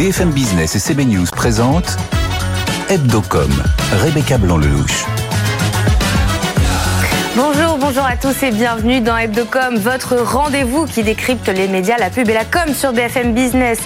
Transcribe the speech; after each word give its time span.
BFM 0.00 0.30
Business 0.30 0.74
et 0.76 0.78
CB 0.78 1.04
News 1.04 1.26
présentent 1.30 1.98
Hebdocom, 2.88 3.50
Rebecca 4.02 4.38
Blanc-Lelouch. 4.38 5.04
Bonjour, 7.36 7.76
bonjour 7.76 8.04
à 8.04 8.16
tous 8.16 8.42
et 8.42 8.50
bienvenue 8.50 9.02
dans 9.02 9.18
Hebdocom, 9.18 9.76
votre 9.76 10.16
rendez-vous 10.16 10.86
qui 10.86 11.02
décrypte 11.02 11.48
les 11.48 11.68
médias, 11.68 11.98
la 11.98 12.08
pub 12.08 12.30
et 12.30 12.32
la 12.32 12.46
com 12.46 12.72
sur 12.72 12.94
BFM 12.94 13.34
Business. 13.34 13.78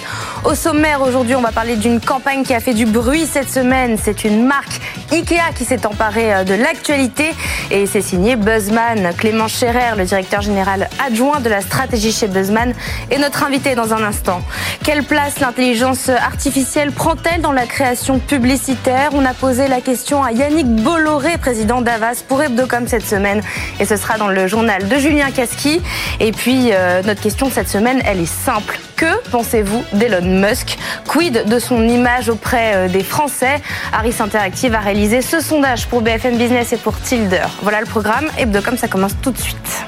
Au 0.45 0.55
sommaire 0.55 1.01
aujourd'hui, 1.01 1.35
on 1.35 1.41
va 1.41 1.51
parler 1.51 1.75
d'une 1.75 1.99
campagne 1.99 2.43
qui 2.43 2.53
a 2.53 2.61
fait 2.61 2.73
du 2.73 2.85
bruit 2.85 3.25
cette 3.25 3.49
semaine. 3.49 3.97
C'est 4.01 4.23
une 4.23 4.45
marque 4.45 4.79
Ikea 5.11 5.53
qui 5.55 5.65
s'est 5.65 5.85
emparée 5.85 6.33
euh, 6.33 6.43
de 6.43 6.53
l'actualité 6.53 7.33
et 7.71 7.85
c'est 7.85 8.01
signé 8.01 8.35
Buzzman. 8.35 9.13
Clément 9.17 9.47
Scherer, 9.47 9.95
le 9.97 10.05
directeur 10.05 10.41
général 10.41 10.89
adjoint 11.05 11.39
de 11.39 11.49
la 11.49 11.61
stratégie 11.61 12.11
chez 12.11 12.27
Buzzman, 12.27 12.73
est 13.11 13.17
notre 13.17 13.43
invité 13.43 13.75
dans 13.75 13.93
un 13.93 14.03
instant. 14.03 14.41
Quelle 14.83 15.03
place 15.03 15.39
l'intelligence 15.39 16.09
artificielle 16.09 16.91
prend-elle 16.91 17.41
dans 17.41 17.51
la 17.51 17.65
création 17.65 18.19
publicitaire? 18.19 19.09
On 19.13 19.25
a 19.25 19.33
posé 19.33 19.67
la 19.67 19.81
question 19.81 20.23
à 20.23 20.31
Yannick 20.31 20.67
Bolloré, 20.67 21.37
président 21.37 21.81
d'Avas, 21.81 22.23
pour 22.27 22.41
Hebdocom 22.41 22.87
cette 22.87 23.05
semaine 23.05 23.41
et 23.79 23.85
ce 23.85 23.95
sera 23.95 24.17
dans 24.17 24.27
le 24.27 24.47
journal 24.47 24.87
de 24.87 24.95
Julien 24.97 25.31
Casqui. 25.31 25.81
Et 26.19 26.31
puis, 26.31 26.69
euh, 26.71 27.01
notre 27.03 27.21
question 27.21 27.49
cette 27.49 27.69
semaine, 27.69 28.01
elle 28.05 28.21
est 28.21 28.25
simple. 28.25 28.79
Que 28.95 29.29
pensez-vous 29.29 29.83
d'Elon 29.93 30.21
Musk? 30.21 30.77
Quid 31.05 31.49
de 31.49 31.59
son 31.59 31.85
image 31.87 32.29
auprès 32.29 32.75
euh, 32.75 32.87
des 32.87 33.03
Français? 33.03 33.61
Harris 33.91 34.15
Interactive 34.19 34.73
ce 35.05 35.39
sondage 35.39 35.87
pour 35.87 36.01
BFM 36.01 36.37
Business 36.37 36.73
et 36.73 36.77
pour 36.77 36.99
Tilder. 36.99 37.45
Voilà 37.61 37.79
le 37.79 37.85
programme. 37.85 38.25
Hebdocom, 38.37 38.75
ça 38.77 38.87
commence 38.87 39.15
tout 39.21 39.31
de 39.31 39.37
suite. 39.37 39.85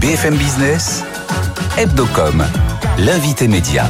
BFM 0.00 0.36
Business, 0.36 1.02
Hebdocom, 1.76 2.44
l'invité 2.98 3.48
média. 3.48 3.84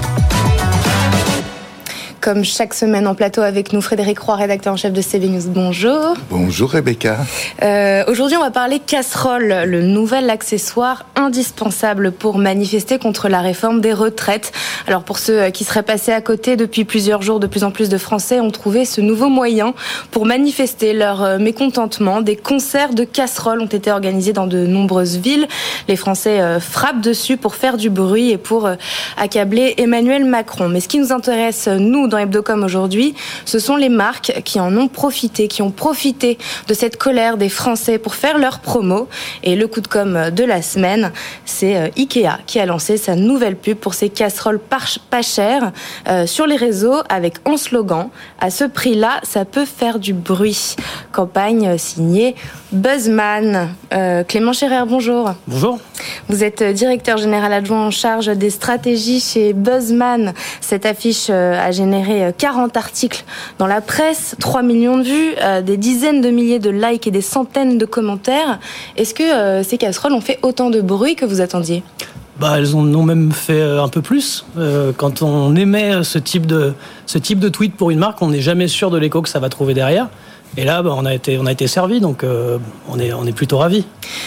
Comme 2.21 2.45
chaque 2.45 2.75
semaine 2.75 3.07
en 3.07 3.15
plateau 3.15 3.41
avec 3.41 3.73
nous, 3.73 3.81
Frédéric 3.81 4.19
Roy, 4.19 4.37
rédacteur 4.37 4.75
en 4.75 4.77
chef 4.77 4.93
de 4.93 5.01
CB 5.01 5.29
News. 5.29 5.49
Bonjour. 5.49 6.15
Bonjour 6.29 6.71
Rebecca. 6.71 7.17
Euh, 7.63 8.05
Aujourd'hui, 8.09 8.37
on 8.37 8.43
va 8.43 8.51
parler 8.51 8.79
casserole, 8.79 9.63
le 9.65 9.81
nouvel 9.81 10.29
accessoire 10.29 11.07
indispensable 11.17 12.13
pour 12.13 12.37
manifester 12.37 12.99
contre 12.99 13.31
la 13.31 13.41
réforme 13.41 13.81
des 13.81 13.95
retraites. 13.95 14.53
Alors 14.87 15.03
pour 15.03 15.19
ceux 15.19 15.49
qui 15.49 15.65
seraient 15.65 15.83
passés 15.83 16.13
à 16.13 16.21
côté 16.21 16.57
depuis 16.57 16.85
plusieurs 16.85 17.23
jours, 17.23 17.41
de 17.41 17.47
plus 17.47 17.65
en 17.65 17.71
plus 17.71 17.89
de 17.89 17.97
Français 17.97 18.39
ont 18.41 18.51
trouvé 18.51 18.85
ce 18.85 19.01
nouveau 19.01 19.31
moyen 19.31 19.73
pour 20.11 20.27
manifester 20.27 20.93
leur 20.93 21.23
euh, 21.23 21.39
mécontentement. 21.39 22.21
Des 22.21 22.37
concerts 22.37 22.93
de 22.93 23.05
casseroles 23.05 23.61
ont 23.61 23.67
été 23.67 23.91
organisés 23.91 24.35
dans 24.35 24.47
de 24.47 24.67
nombreuses 24.67 25.17
villes. 25.17 25.49
Les 25.89 25.97
Français 25.97 26.41
euh, 26.41 26.61
frappent 26.61 27.01
dessus 27.01 27.39
pour 27.39 27.55
faire 27.55 27.79
du 27.79 27.89
bruit 27.89 28.31
et 28.31 28.39
pour 28.39 28.67
euh, 28.67 28.75
accabler 29.17 29.75
Emmanuel 29.79 30.27
Macron. 30.27 30.69
Mais 30.69 30.81
ce 30.81 30.89
qui 30.89 30.99
nous 30.99 31.13
intéresse, 31.13 31.67
nous, 31.67 32.10
dans 32.11 32.19
Hebdocom 32.19 32.63
aujourd'hui, 32.63 33.15
ce 33.47 33.59
sont 33.59 33.77
les 33.77 33.89
marques 33.89 34.43
qui 34.45 34.61
en 34.61 34.77
ont 34.77 34.89
profité, 34.89 35.49
qui 35.49 35.63
ont 35.63 35.71
profité 35.71 36.37
de 36.69 36.75
cette 36.75 36.99
colère 36.99 37.39
des 37.39 37.49
Français 37.49 37.99
pour 37.99 38.15
faire 38.15 38.37
leur 38.37 38.61
promo. 38.61 39.09
Et 39.43 39.57
le 39.57 39.67
coup 39.67 39.81
de 39.81 39.89
com 39.89 40.31
de 40.31 40.45
la 40.45 40.61
semaine, 40.61 41.13
c'est 41.47 41.77
euh, 41.77 41.89
Ikea 41.97 42.41
qui 42.47 42.59
a 42.61 42.67
lancé 42.67 42.97
sa 42.97 43.17
nouvelle 43.17 43.57
pub 43.57 43.79
pour 43.79 43.95
ses 43.95 44.11
casseroles 44.11 44.61
pas 44.61 45.23
chères 45.23 45.73
euh, 46.09 46.27
sur 46.27 46.47
les 46.47 46.57
réseaux 46.57 46.99
avec 47.09 47.37
un 47.47 47.57
slogan 47.57 48.11
à 48.41 48.51
ce 48.51 48.65
prix-là, 48.65 49.21
ça 49.23 49.45
peut 49.45 49.65
faire 49.65 49.99
du 49.99 50.13
bruit. 50.13 50.77
Campagne 51.13 51.79
signée 51.79 52.35
Buzzman. 52.73 53.71
Euh, 53.93 54.23
Clément 54.25 54.53
Scherer, 54.53 54.85
bonjour. 54.87 55.35
Bonjour. 55.47 55.79
Vous 56.29 56.45
êtes 56.45 56.63
directeur 56.63 57.19
général 57.19 57.53
adjoint 57.53 57.87
en 57.87 57.91
charge 57.91 58.27
des 58.27 58.51
stratégies 58.51 59.21
chez 59.21 59.53
Buzzman. 59.53 60.33
Cette 60.61 60.87
affiche 60.87 61.31
a 61.31 61.71
généré 61.73 62.33
40 62.37 62.77
articles 62.77 63.25
dans 63.59 63.67
la 63.67 63.81
presse, 63.81 64.37
3 64.39 64.63
millions 64.63 64.99
de 64.99 65.03
vues, 65.03 65.65
des 65.65 65.77
dizaines 65.77 66.21
de 66.21 66.31
milliers 66.31 66.59
de 66.59 66.71
likes 66.71 67.07
et 67.07 67.11
des 67.11 67.21
centaines 67.21 67.77
de 67.79 67.85
commentaires. 67.85 68.61
Est-ce 68.97 69.15
que 69.15 69.63
ces 69.63 69.77
casseroles 69.77 70.13
ont 70.13 70.21
fait 70.21 70.39
autant 70.43 70.71
de 70.71 70.81
bruit 70.81 71.17
que 71.17 71.25
vous 71.25 71.41
attendiez? 71.41 71.83
Bah, 72.41 72.55
elles 72.57 72.75
en 72.75 72.87
ont 72.95 73.03
même 73.03 73.33
fait 73.33 73.61
un 73.61 73.89
peu 73.89 74.01
plus. 74.01 74.47
Euh, 74.57 74.93
quand 74.97 75.21
on 75.21 75.55
émet 75.57 76.03
ce 76.03 76.19
type 76.19 76.47
de 76.47 76.73
ce 77.05 77.19
type 77.19 77.39
de 77.39 77.51
tweet 77.51 77.75
pour 77.75 77.91
une 77.91 77.99
marque, 77.99 78.23
on 78.23 78.29
n'est 78.29 78.41
jamais 78.41 78.67
sûr 78.67 78.91
de 78.91 78.97
l'écho 78.97 79.21
que 79.21 79.29
ça 79.29 79.41
va 79.41 79.51
trouver 79.51 79.75
derrière. 79.75 80.09
Et 80.57 80.65
là, 80.65 80.83
bah, 80.83 80.95
on 80.97 81.05
a 81.05 81.15
été 81.15 81.39
on 81.39 81.47
a 81.47 81.53
été 81.53 81.67
servi, 81.67 82.01
donc 82.01 82.25
euh, 82.25 82.59
on 82.89 82.99
est 82.99 83.13
on 83.13 83.25
est 83.25 83.33
plutôt 83.33 83.59
ravis. 83.59 83.85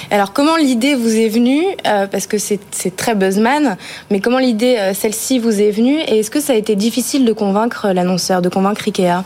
Alors 0.09 0.31
comment 0.31 0.55
l'idée 0.55 0.95
vous 0.95 1.15
est 1.15 1.29
venue 1.29 1.63
euh, 1.85 2.07
Parce 2.07 2.27
que 2.27 2.37
c'est 2.37 2.95
très 2.95 3.15
buzzman, 3.15 3.77
mais 4.09 4.21
comment 4.21 4.39
l'idée 4.39 4.77
euh, 4.79 4.93
celle-ci 4.93 5.39
vous 5.39 5.59
est 5.59 5.71
venue 5.71 5.99
Et 6.07 6.19
est-ce 6.19 6.31
que 6.31 6.39
ça 6.39 6.53
a 6.53 6.55
été 6.55 6.75
difficile 6.75 7.25
de 7.25 7.33
convaincre 7.33 7.89
l'annonceur, 7.89 8.41
de 8.41 8.49
convaincre 8.49 8.83
Ikea? 8.87 9.23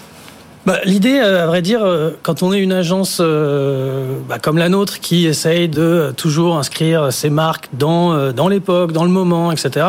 Bah, 0.66 0.80
L'idée, 0.84 1.20
à 1.20 1.46
vrai 1.46 1.62
dire, 1.62 1.82
quand 2.24 2.44
on 2.44 2.52
est 2.52 2.60
une 2.60 2.74
agence 2.74 3.20
euh, 3.22 4.18
bah, 4.28 4.38
comme 4.38 4.58
la 4.58 4.68
nôtre 4.68 5.00
qui 5.00 5.26
essaye 5.26 5.70
de 5.70 6.14
toujours 6.18 6.58
inscrire 6.58 7.14
ses 7.14 7.30
marques 7.30 7.70
dans, 7.72 8.34
dans 8.34 8.50
l'époque, 8.50 8.92
dans 8.92 9.06
le 9.06 9.10
moment, 9.10 9.54
etc., 9.54 9.86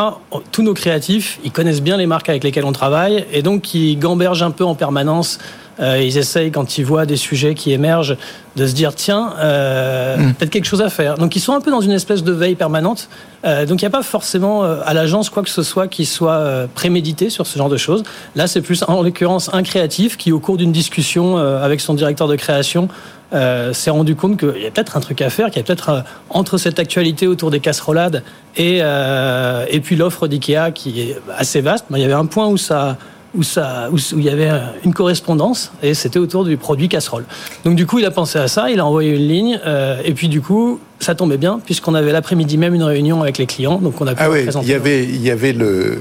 tous 0.52 0.62
nos 0.62 0.74
créatifs, 0.74 1.41
ils 1.42 1.50
connaissent 1.50 1.82
bien 1.82 1.97
les 1.97 2.06
marques 2.06 2.28
avec 2.28 2.44
lesquelles 2.44 2.66
on 2.66 2.72
travaille 2.72 3.24
et 3.32 3.42
donc 3.42 3.74
ils 3.74 3.98
gambergent 3.98 4.44
un 4.44 4.52
peu 4.52 4.64
en 4.64 4.76
permanence. 4.76 5.41
Euh, 5.81 6.03
ils 6.03 6.19
essayent, 6.19 6.50
quand 6.50 6.78
ils 6.78 6.84
voient 6.84 7.06
des 7.06 7.16
sujets 7.16 7.55
qui 7.55 7.72
émergent, 7.72 8.16
de 8.56 8.66
se 8.66 8.72
dire 8.72 8.94
tiens, 8.94 9.34
euh, 9.39 10.16
mm. 10.16 10.34
peut-être 10.34 10.50
quelque 10.50 10.65
chose 10.65 10.83
à 10.83 10.91
faire. 10.91 11.19
Donc 11.19 11.37
ils 11.37 11.41
sont 11.41 11.53
un 11.53 11.61
peu 11.61 11.71
dans 11.71 11.81
une 11.81 11.93
espèce 11.93 12.25
de 12.25 12.33
veille 12.33 12.56
permanente. 12.56 13.09
Euh, 13.44 13.66
donc 13.66 13.81
il 13.81 13.84
n'y 13.84 13.89
a 13.89 13.91
pas 13.91 14.03
forcément 14.03 14.65
à 14.65 14.94
l'agence 14.94 15.31
quoi 15.31 15.44
que 15.44 15.50
ce 15.50 15.62
soit 15.62 15.87
qui 15.87 16.05
soit 16.05 16.66
prémédité 16.75 17.31
sur 17.31 17.47
ce 17.47 17.56
genre 17.59 17.69
de 17.69 17.77
choses. 17.77 18.03
Là, 18.34 18.47
c'est 18.47 18.62
plus 18.62 18.84
en 18.89 19.03
l'occurrence 19.03 19.50
un 19.53 19.62
créatif 19.62 20.16
qui, 20.16 20.33
au 20.33 20.41
cours 20.41 20.56
d'une 20.56 20.72
discussion 20.72 21.37
avec 21.37 21.81
son 21.81 21.95
directeur 21.95 22.27
de 22.27 22.37
création, 22.37 22.89
euh, 23.34 23.75
s'est 23.75 23.91
rendu 23.91 24.16
compte 24.16 24.39
qu'il 24.39 24.62
y 24.62 24.66
a 24.66 24.71
peut-être 24.71 24.97
un 24.97 25.00
truc 25.00 25.21
à 25.21 25.28
faire, 25.28 25.49
qu'il 25.49 25.56
y 25.56 25.60
a 25.60 25.62
peut-être 25.62 26.03
entre 26.31 26.56
cette 26.56 26.78
actualité 26.78 27.27
autour 27.27 27.50
des 27.50 27.60
casserolades 27.60 28.22
et, 28.56 28.78
euh, 28.81 29.66
et 29.69 29.81
puis 29.81 29.97
l'offre 29.97 30.28
d'IKEA 30.28 30.71
qui 30.71 31.03
est 31.03 31.21
assez 31.37 31.60
vaste, 31.60 31.84
il 31.91 31.99
y 31.99 32.05
avait 32.05 32.15
un 32.15 32.25
point 32.25 32.47
où 32.47 32.56
ça 32.56 32.97
où, 33.34 33.43
ça, 33.43 33.89
où, 33.93 33.97
il 34.16 34.25
y 34.25 34.31
avait 34.31 34.50
une 34.84 34.94
correspondance 34.94 35.72
et 35.83 35.94
c'était 35.94 36.19
autour 36.19 36.44
du 36.44 36.56
produit 36.56 36.89
casserole. 36.89 37.25
Donc 37.65 37.75
du 37.77 37.87
coup, 37.87 37.99
il 37.99 38.05
a 38.05 38.11
pensé 38.11 38.39
à 38.39 38.49
ça, 38.49 38.71
il 38.71 38.81
a 38.81 38.87
envoyé 38.87 39.15
une 39.15 39.28
ligne 39.28 39.61
euh, 39.66 40.00
et 40.05 40.12
puis 40.12 40.28
du 40.28 40.41
coup, 40.41 40.81
ça 40.99 41.15
tombait 41.15 41.37
bien 41.37 41.61
puisqu'on 41.65 41.94
avait 41.94 42.12
l'après-midi 42.12 42.59
même 42.59 42.75
une 42.75 42.83
réunion 42.83 43.22
avec 43.22 43.39
les 43.39 43.47
clients, 43.47 43.78
donc 43.78 44.00
on 44.00 44.06
a 44.06 44.15
pu 44.15 44.22
ah 44.22 44.31
oui, 44.31 44.47
Il 44.62 44.69
y 44.69 44.75
avait, 44.75 45.05
il 45.05 45.22
y 45.22 45.31
avait 45.31 45.53
le 45.53 45.99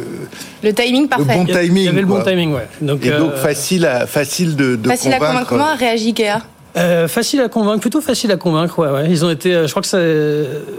le 0.64 0.74
timing 0.74 1.08
parfait. 1.08 1.38
Le 1.38 1.46
bon 1.46 1.46
timing. 1.46 1.78
Il 1.78 1.84
y 1.84 1.88
avait 1.88 2.02
le 2.02 2.08
bon 2.08 2.24
timing, 2.24 2.54
ouais. 2.54 2.68
Donc, 2.82 3.06
et 3.06 3.12
donc 3.12 3.32
euh, 3.34 3.38
facile 3.38 3.86
à 3.86 4.08
facile 4.08 4.56
de, 4.56 4.76
de 4.76 4.88
facile 4.88 5.12
convaincre. 5.12 5.24
à 5.24 5.28
convaincre. 5.30 5.50
Comment 5.50 5.68
a 5.68 5.76
réagi 5.76 6.08
Ikea 6.08 6.42
euh, 6.78 7.08
facile 7.08 7.42
à 7.42 7.50
convaincre, 7.50 7.82
plutôt 7.82 8.02
facile 8.02 8.32
à 8.32 8.38
convaincre. 8.38 8.80
Ouais, 8.80 8.90
ouais. 8.90 9.10
Ils 9.10 9.26
ont 9.26 9.30
été. 9.30 9.52
Je 9.52 9.70
crois 9.70 9.82
que 9.82 9.88
ça. 9.88 10.00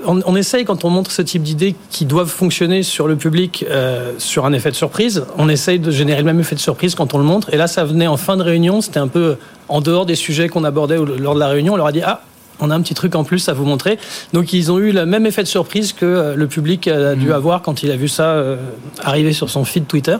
On, 0.06 0.20
on 0.24 0.36
essaye 0.36 0.64
quand 0.64 0.84
on 0.84 0.90
montre 0.90 1.10
ce 1.10 1.22
type 1.22 1.42
d'idées 1.42 1.74
qui 1.90 2.04
doivent 2.04 2.28
fonctionner 2.28 2.82
sur 2.82 3.08
le 3.08 3.16
public 3.16 3.64
euh, 3.68 4.12
sur 4.18 4.46
un 4.46 4.52
effet 4.52 4.70
de 4.70 4.76
surprise. 4.76 5.24
On 5.36 5.48
essaye 5.48 5.78
de 5.78 5.90
générer 5.90 6.20
le 6.20 6.26
même 6.26 6.40
effet 6.40 6.54
de 6.54 6.60
surprise 6.60 6.94
quand 6.94 7.14
on 7.14 7.18
le 7.18 7.24
montre. 7.24 7.52
Et 7.52 7.56
là, 7.56 7.66
ça 7.66 7.84
venait 7.84 8.06
en 8.06 8.16
fin 8.16 8.36
de 8.36 8.42
réunion. 8.42 8.80
C'était 8.80 9.00
un 9.00 9.08
peu 9.08 9.36
en 9.68 9.80
dehors 9.80 10.06
des 10.06 10.14
sujets 10.14 10.48
qu'on 10.48 10.64
abordait 10.64 10.96
lors 10.96 11.34
de 11.34 11.40
la 11.40 11.48
réunion. 11.48 11.74
On 11.74 11.76
leur 11.76 11.86
a 11.86 11.92
dit 11.92 12.02
ah 12.04 12.22
on 12.60 12.70
a 12.70 12.74
un 12.74 12.80
petit 12.80 12.94
truc 12.94 13.14
en 13.14 13.24
plus 13.24 13.48
à 13.48 13.52
vous 13.52 13.64
montrer. 13.64 13.98
Donc 14.32 14.52
ils 14.52 14.70
ont 14.72 14.78
eu 14.78 14.92
le 14.92 15.06
même 15.06 15.26
effet 15.26 15.42
de 15.42 15.48
surprise 15.48 15.92
que 15.92 16.04
euh, 16.04 16.34
le 16.34 16.46
public 16.46 16.88
a 16.88 17.14
dû 17.14 17.28
mmh. 17.28 17.32
avoir 17.32 17.62
quand 17.62 17.82
il 17.82 17.90
a 17.90 17.96
vu 17.96 18.08
ça 18.08 18.30
euh, 18.30 18.56
arriver 19.02 19.32
sur 19.32 19.50
son 19.50 19.64
feed 19.64 19.86
Twitter. 19.86 20.16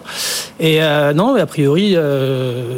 Et 0.60 0.82
euh, 0.82 1.12
non, 1.12 1.34
a 1.34 1.47
priori, 1.47 1.97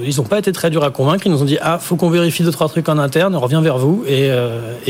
ils 0.05 0.17
n'ont 0.17 0.25
pas 0.25 0.39
été 0.39 0.53
très 0.53 0.71
durs 0.71 0.85
à 0.85 0.91
convaincre. 0.91 1.27
Ils 1.27 1.33
nous 1.33 1.43
ont 1.43 1.47
dit 1.47 1.59
ah, 1.61 1.79
faut 1.79 1.97
qu'on 1.97 2.11
vérifie 2.11 2.43
deux 2.43 2.51
trois 2.51 2.69
trucs 2.69 2.89
en 2.89 2.99
interne. 2.99 3.35
On 3.35 3.41
revient 3.41 3.61
vers 3.63 3.79
vous. 3.79 4.05
Et, 4.09 4.31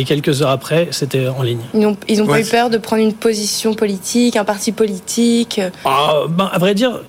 quelques 0.05 0.43
heures 0.43 0.51
après, 0.51 0.89
c'était 0.91 1.29
en 1.29 1.43
ligne. 1.43 1.61
Ils 1.75 2.19
n'ont 2.19 2.27
pas 2.27 2.41
eu 2.41 2.45
peur 2.45 2.71
de 2.71 2.79
prendre 2.79 3.03
une 3.03 3.13
position 3.13 3.75
politique, 3.75 4.37
un 4.37 4.45
parti 4.45 4.73
politique. 4.73 5.61
Ah, 5.85 6.23
ben, 6.29 6.51
à 6.53 6.59
vrai 6.59 6.75
dire 6.75 7.01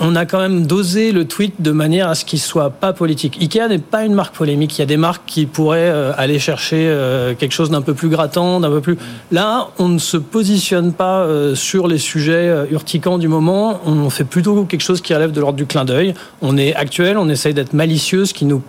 on 0.00 0.16
a 0.16 0.24
quand 0.24 0.38
même 0.40 0.66
dosé 0.66 1.12
le 1.12 1.26
tweet 1.26 1.60
de 1.60 1.70
manière 1.70 2.08
à 2.08 2.14
ce 2.14 2.24
qu'il 2.24 2.40
soit 2.40 2.70
pas 2.70 2.92
politique. 2.94 3.36
Ikea 3.40 3.68
n'est 3.68 3.78
pas 3.78 4.04
une 4.04 4.14
marque 4.14 4.34
polémique. 4.34 4.78
Il 4.78 4.80
y 4.80 4.82
a 4.82 4.86
des 4.86 4.96
marques 4.96 5.22
qui 5.26 5.44
pourraient 5.44 5.90
euh, 5.90 6.12
aller 6.16 6.38
chercher 6.38 6.88
euh, 6.88 7.34
quelque 7.34 7.52
chose 7.52 7.70
d'un 7.70 7.82
peu 7.82 7.92
plus 7.92 8.08
grattant, 8.08 8.60
d'un 8.60 8.70
peu 8.70 8.80
plus. 8.80 8.96
Là, 9.30 9.68
on 9.78 9.88
ne 9.88 9.98
se 9.98 10.16
positionne 10.16 10.94
pas 10.94 11.20
euh, 11.20 11.54
sur 11.54 11.86
les 11.86 11.98
sujets 11.98 12.50
urticants 12.70 13.18
du 13.18 13.28
moment. 13.28 13.80
On 13.84 14.08
fait 14.08 14.24
plutôt 14.24 14.64
quelque 14.64 14.80
chose 14.80 15.02
qui 15.02 15.14
relève 15.14 15.32
de 15.32 15.40
l'ordre 15.40 15.56
du 15.56 15.66
clin 15.66 15.84
d'œil. 15.84 16.14
On 16.40 16.56
est 16.56 16.74
actuel, 16.74 17.18
on 17.18 17.28
essaye 17.28 17.52
d'être 17.52 17.74
malicieux, 17.74 18.24
ce 18.24 18.32
qui 18.32 18.46
nous 18.46 18.62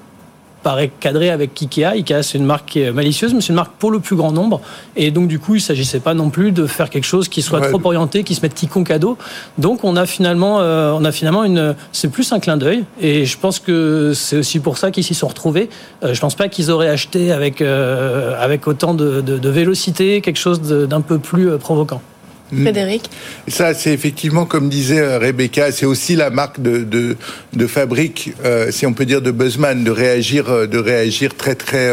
paraît 0.64 0.92
cadré 1.00 1.30
avec 1.30 1.60
Ikea. 1.62 1.92
Ikea, 1.94 2.24
c'est 2.24 2.38
une 2.38 2.46
marque 2.46 2.70
qui 2.70 2.82
est 2.82 2.92
malicieuse, 2.92 3.34
mais 3.34 3.42
c'est 3.42 3.50
une 3.50 3.56
marque 3.56 3.74
pour 3.80 3.92
le 3.92 4.00
plus 4.00 4.16
grand 4.16 4.32
nombre. 4.32 4.62
Et 4.96 5.12
donc, 5.12 5.28
du 5.28 5.40
coup, 5.40 5.56
il 5.56 5.60
ne 5.60 5.64
s'agissait 5.64 6.00
pas 6.00 6.14
non 6.14 6.30
plus 6.30 6.52
de 6.52 6.66
faire 6.68 6.90
quelque 6.90 7.06
chose 7.06 7.30
qui 7.30 7.42
soit 7.42 7.62
trop 7.62 7.82
orienté, 7.84 8.24
qui 8.24 8.36
se 8.36 8.42
mette 8.42 8.54
quiconque 8.54 8.92
à 8.92 9.00
dos. 9.00 9.18
Donc, 9.58 9.84
on 9.84 9.96
a 9.96 10.06
finalement, 10.06 10.60
euh, 10.60 10.94
on 10.94 11.04
a 11.06 11.12
finalement 11.12 11.44
une, 11.44 11.76
c'est 11.92 12.10
plus 12.10 12.32
un 12.32 12.40
clin 12.40 12.58
d'œil. 12.58 12.84
Et 13.00 13.26
je 13.26 13.38
pense 13.38 13.60
que 13.60 14.14
c'est 14.14 14.38
aussi 14.38 14.60
pour 14.60 14.78
ça 14.78 14.92
qu'ils 14.92 15.04
s'y 15.04 15.14
sont 15.14 15.28
retrouvés. 15.28 15.70
Euh, 16.04 16.14
je 16.14 16.22
pense 16.22 16.36
pas 16.36 16.48
qu'ils 16.48 16.72
auraient 16.72 16.90
acheté 16.90 17.32
avec, 17.32 17.62
euh, 17.62 18.36
avec 18.40 18.68
autant 18.68 18.94
de, 18.94 19.22
de, 19.22 19.38
de, 19.38 19.50
vélocité 19.50 20.22
quelque 20.22 20.40
chose 20.40 20.62
d'un 20.62 21.02
peu 21.02 21.20
plus 21.20 21.50
euh, 21.50 21.58
provoquant. 21.58 22.02
Mm. 22.52 22.64
Frédéric 22.64 23.10
Ça, 23.48 23.74
c'est 23.74 23.94
effectivement, 23.94 24.46
comme 24.46 24.68
disait 24.68 25.00
euh, 25.00 25.20
Rebecca, 25.20 25.72
c'est 25.72 25.86
aussi 25.86 26.16
la 26.16 26.30
marque 26.30 26.62
de, 26.62 26.84
de, 26.84 27.16
de 27.54 27.68
fabrique, 27.68 28.34
euh, 28.44 28.72
si 28.72 28.86
on 28.86 28.94
peut 28.94 29.06
dire, 29.06 29.22
de 29.22 29.32
Buzzman, 29.32 29.84
de 29.84 29.92
réagir, 29.92 30.50
euh, 30.50 30.68
de 30.68 30.78
réagir 30.78 31.36
très, 31.36 31.56
très, 31.56 31.90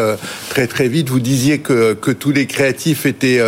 très, 0.48 0.66
très 0.66 0.88
vite. 0.88 1.10
Vous 1.10 1.20
disiez 1.20 1.58
que, 1.58 1.94
que 1.94 2.10
tous 2.10 2.32
les 2.32 2.46
créatifs 2.46 3.06
étaient, 3.06 3.40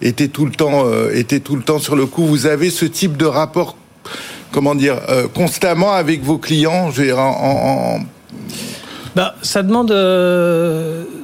étaient, 0.00 0.28
tout 0.28 0.46
le 0.46 0.52
temps, 0.52 0.84
étaient 1.12 1.40
tout 1.40 1.56
le 1.56 1.62
temps 1.62 1.78
sur 1.78 1.96
le 1.96 2.06
coup. 2.06 2.24
Vous 2.26 2.46
avez 2.46 2.70
ce 2.70 2.84
type 2.84 3.16
de 3.16 3.26
rapport, 3.26 3.76
comment 4.52 4.74
dire, 4.74 5.00
constamment 5.34 5.92
avec 5.92 6.22
vos 6.22 6.38
clients, 6.38 6.90
je 6.90 7.00
veux 7.00 7.06
dire, 7.06 7.18
en, 7.18 8.00
bah, 9.14 9.34
ça 9.42 9.62
demande. 9.62 9.90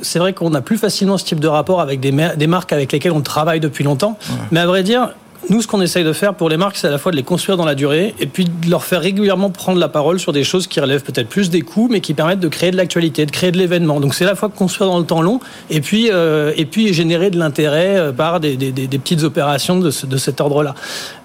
c'est 0.02 0.18
vrai 0.18 0.32
qu'on 0.32 0.54
a 0.54 0.60
plus 0.60 0.78
facilement 0.78 1.18
ce 1.18 1.24
type 1.24 1.40
de 1.40 1.48
rapport 1.48 1.80
avec 1.80 2.00
des, 2.00 2.12
des, 2.36 2.46
marques 2.46 2.72
avec 2.72 2.92
lesquelles 2.92 3.12
on 3.12 3.22
travaille 3.22 3.60
depuis 3.60 3.84
longtemps. 3.84 4.18
Mais 4.50 4.60
à 4.60 4.66
vrai 4.66 4.82
dire, 4.82 5.10
nous, 5.48 5.62
ce 5.62 5.66
qu'on 5.66 5.80
essaye 5.80 6.04
de 6.04 6.12
faire 6.12 6.34
pour 6.34 6.48
les 6.48 6.56
marques, 6.56 6.76
c'est 6.76 6.86
à 6.86 6.90
la 6.90 6.98
fois 6.98 7.12
de 7.12 7.16
les 7.16 7.22
construire 7.22 7.56
dans 7.56 7.64
la 7.64 7.74
durée 7.74 8.14
et 8.20 8.26
puis 8.26 8.44
de 8.44 8.70
leur 8.70 8.84
faire 8.84 9.00
régulièrement 9.00 9.50
prendre 9.50 9.78
la 9.78 9.88
parole 9.88 10.20
sur 10.20 10.32
des 10.32 10.44
choses 10.44 10.66
qui 10.66 10.80
relèvent 10.80 11.02
peut-être 11.02 11.28
plus 11.28 11.48
des 11.48 11.62
coûts, 11.62 11.88
mais 11.90 12.00
qui 12.00 12.14
permettent 12.14 12.40
de 12.40 12.48
créer 12.48 12.70
de 12.70 12.76
l'actualité, 12.76 13.24
de 13.24 13.30
créer 13.30 13.50
de 13.50 13.58
l'événement. 13.58 14.00
Donc 14.00 14.14
c'est 14.14 14.24
à 14.24 14.28
la 14.28 14.34
fois 14.34 14.50
construire 14.50 14.90
dans 14.90 14.98
le 14.98 15.06
temps 15.06 15.22
long 15.22 15.40
et 15.70 15.80
puis, 15.80 16.10
euh, 16.10 16.52
générer 16.92 17.30
de 17.30 17.38
l'intérêt 17.38 17.96
euh, 17.96 18.12
par 18.12 18.40
des, 18.40 18.56
petites 18.56 19.22
opérations 19.22 19.78
de 19.78 19.90
cet 19.90 20.40
ordre-là. 20.40 20.74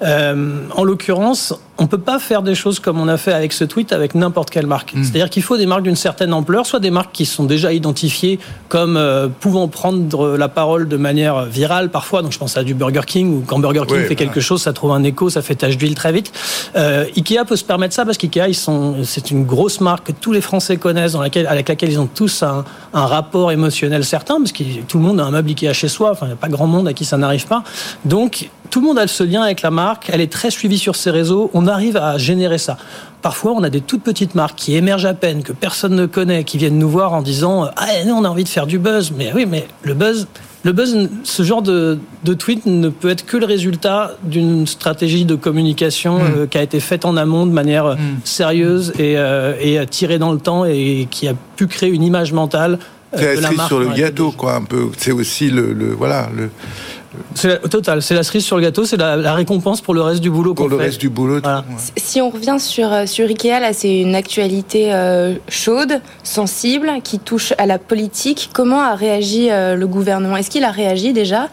Euh, 0.01 0.59
en 0.75 0.83
l'occurrence, 0.83 1.53
on 1.77 1.87
peut 1.87 1.97
pas 1.97 2.19
faire 2.19 2.41
des 2.41 2.55
choses 2.55 2.79
comme 2.79 2.99
on 2.99 3.07
a 3.07 3.17
fait 3.17 3.33
avec 3.33 3.51
ce 3.51 3.63
tweet 3.65 3.91
avec 3.91 4.15
n'importe 4.15 4.49
quelle 4.49 4.67
marque. 4.67 4.93
Hmm. 4.93 5.03
C'est-à-dire 5.03 5.29
qu'il 5.29 5.43
faut 5.43 5.57
des 5.57 5.65
marques 5.65 5.83
d'une 5.83 5.95
certaine 5.95 6.33
ampleur, 6.33 6.65
soit 6.65 6.79
des 6.79 6.91
marques 6.91 7.11
qui 7.11 7.25
sont 7.25 7.43
déjà 7.43 7.73
identifiées 7.73 8.39
comme 8.69 8.95
euh, 8.97 9.27
pouvant 9.27 9.67
prendre 9.67 10.37
la 10.37 10.47
parole 10.47 10.87
de 10.87 10.97
manière 10.97 11.45
virale 11.45 11.89
parfois. 11.89 12.21
Donc 12.21 12.31
je 12.31 12.39
pense 12.39 12.57
à 12.57 12.63
du 12.63 12.73
Burger 12.73 13.01
King 13.05 13.37
ou 13.37 13.43
quand 13.45 13.59
Burger 13.59 13.83
King 13.87 14.05
fait 14.05 14.15
quelque 14.15 14.39
chose, 14.39 14.61
ça 14.61 14.73
trouve 14.73 14.91
un 14.91 15.03
écho, 15.03 15.29
ça 15.29 15.41
fait 15.41 15.55
tache 15.55 15.77
d'huile 15.77 15.95
très 15.95 16.11
vite. 16.11 16.31
Euh, 16.75 17.05
Ikea 17.15 17.45
peut 17.45 17.55
se 17.55 17.63
permettre 17.63 17.93
ça 17.93 18.05
parce 18.05 18.17
qu'Ikea, 18.17 18.47
ils 18.47 18.55
sont, 18.55 19.03
c'est 19.03 19.31
une 19.31 19.45
grosse 19.45 19.81
marque 19.81 20.07
que 20.07 20.11
tous 20.11 20.31
les 20.31 20.41
Français 20.41 20.77
connaissent, 20.77 21.13
dans 21.13 21.21
laquelle, 21.21 21.47
avec 21.47 21.67
laquelle 21.67 21.91
ils 21.91 21.99
ont 21.99 22.09
tous 22.13 22.43
un, 22.43 22.63
un 22.93 23.05
rapport 23.05 23.51
émotionnel 23.51 24.05
certain, 24.05 24.37
parce 24.37 24.51
que 24.51 24.63
tout 24.87 24.97
le 24.97 25.03
monde 25.03 25.19
a 25.19 25.25
un 25.25 25.31
meuble 25.31 25.49
Ikea 25.49 25.73
chez 25.73 25.87
soi. 25.87 26.11
Enfin, 26.11 26.27
il 26.27 26.29
n'y 26.29 26.33
a 26.33 26.37
pas 26.37 26.47
grand 26.47 26.67
monde 26.67 26.87
à 26.87 26.93
qui 26.93 27.05
ça 27.05 27.17
n'arrive 27.17 27.47
pas. 27.47 27.63
Donc 28.05 28.49
tout 28.69 28.81
le 28.81 28.87
monde 28.87 28.99
a 28.99 29.07
ce 29.07 29.23
lien 29.23 29.41
avec 29.41 29.61
la 29.61 29.71
marque, 29.71 30.09
elle 30.11 30.21
est 30.21 30.31
très 30.31 30.51
suivie 30.51 30.77
sur 30.77 30.95
ses 30.95 31.11
réseaux, 31.11 31.49
on 31.53 31.67
arrive 31.67 31.97
à 31.97 32.17
générer 32.17 32.57
ça. 32.57 32.77
Parfois, 33.21 33.53
on 33.53 33.63
a 33.63 33.71
des 33.71 33.81
toutes 33.81 34.03
petites 34.03 34.35
marques 34.35 34.55
qui 34.55 34.75
émergent 34.75 35.05
à 35.07 35.15
peine, 35.15 35.41
que 35.41 35.51
personne 35.51 35.95
ne 35.95 36.05
connaît, 36.05 36.43
qui 36.43 36.59
viennent 36.59 36.77
nous 36.77 36.89
voir 36.89 37.13
en 37.13 37.23
disant 37.23 37.67
Ah, 37.75 37.87
on 38.05 38.23
a 38.23 38.29
envie 38.29 38.43
de 38.43 38.49
faire 38.49 38.67
du 38.67 38.77
buzz. 38.77 39.13
Mais 39.17 39.31
oui, 39.33 39.47
mais 39.47 39.67
le 39.81 39.95
buzz, 39.95 40.27
le 40.63 40.73
buzz, 40.73 41.09
ce 41.23 41.43
genre 41.43 41.63
de, 41.63 41.97
tweet 42.37 42.67
ne 42.67 42.89
peut 42.89 43.09
être 43.09 43.25
que 43.25 43.37
le 43.37 43.47
résultat 43.47 44.11
d'une 44.23 44.67
stratégie 44.67 45.25
de 45.25 45.33
communication 45.33 46.19
hmm. 46.19 46.33
euh, 46.37 46.45
qui 46.45 46.59
a 46.59 46.61
été 46.61 46.79
faite 46.79 47.03
en 47.03 47.17
amont 47.17 47.47
de 47.47 47.51
manière 47.51 47.95
hmm. 47.95 48.19
sérieuse 48.23 48.93
et, 48.99 49.17
euh, 49.17 49.55
et 49.59 49.83
tirée 49.87 50.19
dans 50.19 50.31
le 50.31 50.39
temps 50.39 50.65
et 50.65 51.07
qui 51.09 51.27
a 51.27 51.33
pu 51.55 51.65
créer 51.65 51.89
une 51.89 52.03
image 52.03 52.31
mentale. 52.31 52.77
Euh, 53.15 53.17
c'est 53.35 53.41
la 53.41 53.49
cerise 53.49 53.67
sur 53.67 53.79
le 53.79 53.89
gâteau, 53.89 54.31
quoi, 54.31 54.55
un 54.55 54.63
peu. 54.63 54.89
C'est 54.97 55.11
aussi 55.11 55.49
le, 55.49 55.73
le 55.73 55.93
voilà 55.93 56.29
le 56.35 56.49
c'est 57.33 57.69
total, 57.69 58.01
c'est 58.01 58.15
la 58.15 58.23
cerise 58.23 58.45
sur 58.45 58.55
le 58.57 58.63
gâteau, 58.63 58.85
c'est 58.85 58.97
la, 58.97 59.33
récompense 59.33 59.81
pour 59.81 59.93
le 59.93 60.01
reste 60.01 60.21
du 60.21 60.29
boulot. 60.29 60.53
Pour 60.53 60.69
le 60.69 60.75
reste 60.75 60.99
du 60.99 61.09
boulot. 61.09 61.41
Si 61.97 62.21
on 62.21 62.29
revient 62.29 62.57
sur 62.59 62.91
euh, 62.91 63.05
sur 63.05 63.27
Ikea, 63.27 63.59
là, 63.59 63.73
c'est 63.73 64.01
une 64.01 64.15
actualité 64.15 64.93
euh, 64.93 65.35
chaude, 65.49 66.01
sensible, 66.23 66.89
qui 67.03 67.19
touche 67.19 67.53
à 67.57 67.65
la 67.65 67.77
politique. 67.77 68.49
Comment 68.53 68.81
a 68.81 68.95
réagi 68.95 69.49
euh, 69.49 69.75
le 69.75 69.87
gouvernement? 69.87 70.37
Est-ce 70.37 70.49
qu'il 70.49 70.63
a 70.63 70.71
réagi 70.71 71.13
déjà? 71.13 71.49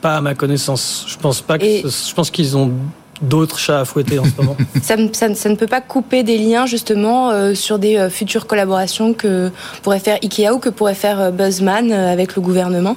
Pas 0.00 0.16
à 0.16 0.20
ma 0.20 0.34
connaissance. 0.34 1.04
Je 1.08 1.16
pense 1.16 1.40
pas 1.40 1.58
que. 1.58 1.64
Je 1.64 2.14
pense 2.14 2.30
qu'ils 2.30 2.56
ont 2.56 2.72
d'autres 3.20 3.58
chats 3.58 3.80
à 3.80 3.84
fouetter 3.84 4.18
en 4.18 4.24
ce 4.24 4.30
moment. 4.36 4.56
ça, 4.82 4.96
ne 4.96 5.54
peut 5.54 5.66
pas 5.68 5.80
couper 5.80 6.24
des 6.24 6.38
liens 6.38 6.66
justement 6.66 7.54
sur 7.54 7.78
des 7.78 8.08
futures 8.10 8.48
collaborations 8.48 9.14
que 9.14 9.50
pourrait 9.82 10.00
faire 10.00 10.18
Ikea 10.22 10.50
ou 10.52 10.58
que 10.58 10.70
pourrait 10.70 10.96
faire 10.96 11.30
Buzzman 11.30 11.92
avec 11.92 12.34
le 12.34 12.42
gouvernement? 12.42 12.96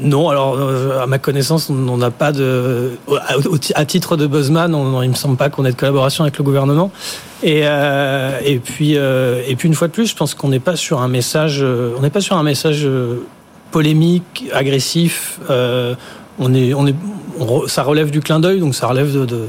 Non, 0.00 0.28
alors 0.28 0.56
euh, 0.58 1.02
à 1.02 1.06
ma 1.06 1.18
connaissance, 1.18 1.70
on 1.70 1.96
n'a 1.96 2.10
pas 2.10 2.32
de, 2.32 2.92
à 3.74 3.84
titre 3.84 4.16
de 4.16 4.26
buzzman, 4.26 4.74
on, 4.74 5.02
il 5.02 5.10
me 5.10 5.14
semble 5.14 5.36
pas 5.36 5.50
qu'on 5.50 5.64
ait 5.64 5.70
de 5.70 5.76
collaboration 5.76 6.24
avec 6.24 6.36
le 6.38 6.44
gouvernement. 6.44 6.90
Et, 7.42 7.62
euh, 7.64 8.38
et 8.44 8.58
puis 8.58 8.96
euh, 8.96 9.42
et 9.46 9.54
puis 9.54 9.68
une 9.68 9.74
fois 9.74 9.88
de 9.88 9.92
plus, 9.92 10.06
je 10.06 10.16
pense 10.16 10.34
qu'on 10.34 10.48
n'est 10.48 10.60
pas 10.60 10.76
sur 10.76 11.00
un 11.00 11.08
message, 11.08 11.62
on 11.62 12.00
n'est 12.00 12.10
pas 12.10 12.20
sur 12.20 12.36
un 12.36 12.42
message 12.42 12.88
polémique, 13.70 14.46
agressif. 14.52 15.38
on 15.48 16.54
est, 16.54 16.74
on 16.74 16.86
est, 16.86 16.94
ça 17.68 17.82
relève 17.82 18.10
du 18.10 18.20
clin 18.20 18.40
d'œil, 18.40 18.60
donc 18.60 18.74
ça 18.74 18.88
relève 18.88 19.12
de, 19.12 19.48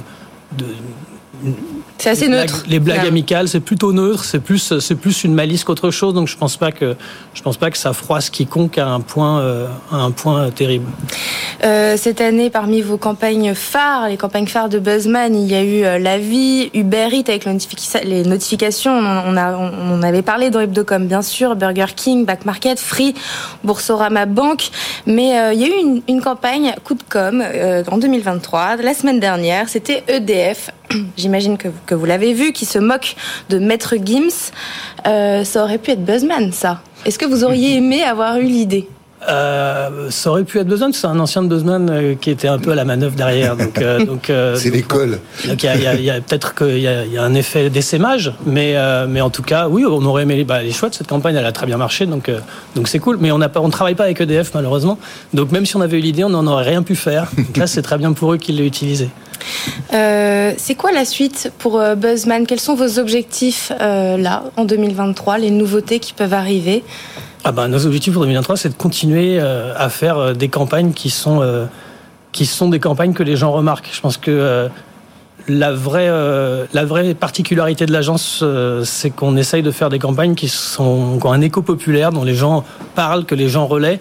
c'est 1.97 2.09
assez 2.09 2.27
neutre. 2.27 2.63
les 2.67 2.79
blagues 2.79 3.07
amicales, 3.07 3.47
c'est 3.47 3.59
plutôt 3.59 3.93
neutre, 3.93 4.25
c'est 4.25 4.39
plus, 4.39 4.79
c'est 4.79 4.95
plus 4.95 5.23
une 5.23 5.33
malice 5.33 5.63
qu'autre 5.63 5.91
chose. 5.91 6.13
Donc 6.13 6.27
je 6.27 6.37
pense 6.37 6.57
pas 6.57 6.71
que, 6.71 6.95
je 7.33 7.41
pense 7.41 7.57
pas 7.57 7.71
que 7.71 7.77
ça 7.77 7.93
froisse 7.93 8.29
quiconque 8.29 8.77
à 8.77 8.87
un 8.87 8.99
point, 8.99 9.39
euh, 9.39 9.67
à 9.91 9.97
un 9.97 10.11
point 10.11 10.51
terrible. 10.51 10.87
Euh, 11.63 11.95
cette 11.97 12.21
année, 12.21 12.49
parmi 12.49 12.81
vos 12.81 12.97
campagnes 12.97 13.53
phares, 13.53 14.09
les 14.09 14.17
campagnes 14.17 14.47
phares 14.47 14.69
de 14.69 14.79
Buzzman, 14.79 15.35
il 15.35 15.49
y 15.49 15.55
a 15.55 15.63
eu 15.63 15.83
euh, 15.83 15.97
La 15.97 16.17
Vie, 16.17 16.69
Uber 16.73 17.07
Eats 17.11 17.29
avec 17.29 17.45
les 18.03 18.23
notifications. 18.23 18.93
On, 18.93 19.37
a, 19.37 19.55
on 19.55 20.03
avait 20.03 20.21
parlé 20.21 20.49
dans 20.49 20.59
Hebdocom, 20.59 21.07
bien 21.07 21.21
sûr, 21.21 21.55
Burger 21.55 21.93
King, 21.95 22.25
Back 22.25 22.45
Market, 22.45 22.79
Free, 22.79 23.15
Boursorama 23.63 24.25
Bank. 24.25 24.69
Mais 25.07 25.53
il 25.53 25.59
y 25.59 25.63
a 25.63 25.67
eu 25.67 25.79
une, 25.79 26.01
une 26.07 26.21
campagne 26.21 26.73
coup 26.83 26.93
de 26.93 27.03
com 27.09 27.43
en 27.89 27.97
2023, 27.97 28.77
la 28.77 28.93
semaine 28.93 29.19
dernière. 29.19 29.69
C'était 29.69 30.03
EDF 30.07 30.71
j'imagine 31.17 31.57
que, 31.57 31.69
que, 31.85 31.95
vous 31.95 32.05
l'avez 32.05 32.33
vu, 32.33 32.51
qui 32.51 32.65
se 32.65 32.79
moque 32.79 33.15
de 33.49 33.59
Maître 33.59 33.95
Gims. 34.03 34.51
Euh, 35.07 35.43
ça 35.43 35.63
aurait 35.63 35.77
pu 35.77 35.91
être 35.91 36.03
Buzzman, 36.03 36.51
ça. 36.51 36.81
Est-ce 37.05 37.19
que 37.19 37.25
vous 37.25 37.43
auriez 37.43 37.75
aimé 37.77 38.03
avoir 38.03 38.37
eu 38.37 38.45
l'idée? 38.45 38.87
Euh, 39.27 40.09
ça 40.09 40.31
aurait 40.31 40.43
pu 40.43 40.59
être 40.59 40.67
Buzzman, 40.67 40.93
c'est 40.93 41.07
un 41.07 41.19
ancien 41.19 41.43
de 41.43 41.47
Buzzman 41.47 41.89
euh, 41.89 42.15
qui 42.15 42.29
était 42.29 42.47
un 42.47 42.59
peu 42.59 42.71
à 42.71 42.75
la 42.75 42.85
manœuvre 42.85 43.15
derrière. 43.15 43.55
Donc, 43.65 43.81
donc 44.05 44.31
c'est 44.55 44.69
l'école. 44.69 45.19
Donc 45.47 45.63
il 45.63 45.65
y 45.65 45.87
a, 45.87 45.95
y 45.95 46.09
a, 46.09 46.21
peut-être 46.21 46.55
qu'il 46.55 46.77
y, 46.77 46.81
y, 46.81 47.17
a 47.17 47.23
un 47.23 47.33
effet 47.33 47.69
d'essaimage, 47.69 48.33
mais 48.45 48.75
mais 49.07 49.21
en 49.21 49.29
tout 49.29 49.43
cas, 49.43 49.67
oui, 49.67 49.85
on 49.85 50.03
aurait 50.05 50.23
aimé. 50.23 50.43
Bah, 50.43 50.61
les 50.61 50.71
choix 50.71 50.89
de 50.89 50.95
cette 50.95 51.07
campagne, 51.07 51.35
elle 51.35 51.45
a 51.45 51.51
très 51.51 51.65
bien 51.65 51.77
marché, 51.77 52.05
donc 52.05 52.29
donc 52.75 52.87
c'est 52.87 52.99
cool. 52.99 53.17
Mais 53.19 53.31
on 53.31 53.37
n'a 53.37 53.49
pas, 53.49 53.61
on 53.61 53.69
travaille 53.69 53.95
pas 53.95 54.05
avec 54.05 54.21
EDF 54.21 54.53
malheureusement. 54.53 54.97
Donc 55.33 55.51
même 55.51 55.65
si 55.65 55.75
on 55.75 55.81
avait 55.81 55.97
eu 55.97 56.01
l'idée, 56.01 56.23
on 56.23 56.29
n'en 56.29 56.45
aurait 56.47 56.65
rien 56.65 56.83
pu 56.83 56.95
faire. 56.95 57.31
Donc 57.37 57.57
là, 57.57 57.67
c'est 57.67 57.81
très 57.81 57.97
bien 57.97 58.13
pour 58.13 58.33
eux 58.33 58.37
qu'ils 58.37 58.57
l'aient 58.57 58.67
utilisé. 58.67 59.09
Euh, 59.93 60.53
c'est 60.57 60.75
quoi 60.75 60.91
la 60.91 61.05
suite 61.05 61.51
pour 61.59 61.79
euh, 61.79 61.95
Buzzman? 61.95 62.47
Quels 62.47 62.59
sont 62.59 62.75
vos 62.75 62.99
objectifs 62.99 63.71
euh, 63.79 64.17
là, 64.17 64.43
en 64.57 64.65
2023, 64.65 65.37
les 65.37 65.51
nouveautés 65.51 65.99
qui 65.99 66.13
peuvent 66.13 66.33
arriver? 66.33 66.83
Ah 67.47 67.51
ben, 67.51 67.67
Nos 67.67 67.85
objectifs 67.85 68.11
pour 68.11 68.23
2023, 68.23 68.57
c'est 68.57 68.69
de 68.69 68.73
continuer 68.73 69.39
à 69.39 69.87
faire 69.89 70.35
des 70.35 70.49
campagnes 70.49 70.93
qui 70.93 71.11
sont, 71.11 71.67
qui 72.31 72.47
sont 72.47 72.69
des 72.69 72.79
campagnes 72.79 73.13
que 73.13 73.21
les 73.21 73.35
gens 73.35 73.51
remarquent. 73.51 73.89
Je 73.91 74.01
pense 74.01 74.17
que 74.17 74.67
la 75.47 75.71
vraie, 75.71 76.09
la 76.73 76.85
vraie 76.85 77.13
particularité 77.13 77.85
de 77.85 77.91
l'agence, 77.91 78.43
c'est 78.83 79.11
qu'on 79.11 79.37
essaye 79.37 79.61
de 79.61 79.69
faire 79.69 79.89
des 79.89 79.99
campagnes 79.99 80.33
qui, 80.33 80.47
sont, 80.47 81.19
qui 81.19 81.27
ont 81.27 81.31
un 81.31 81.41
écho 81.41 81.61
populaire, 81.61 82.11
dont 82.11 82.23
les 82.23 82.33
gens 82.33 82.63
parlent, 82.95 83.25
que 83.25 83.35
les 83.35 83.47
gens 83.47 83.67
relaient 83.67 83.99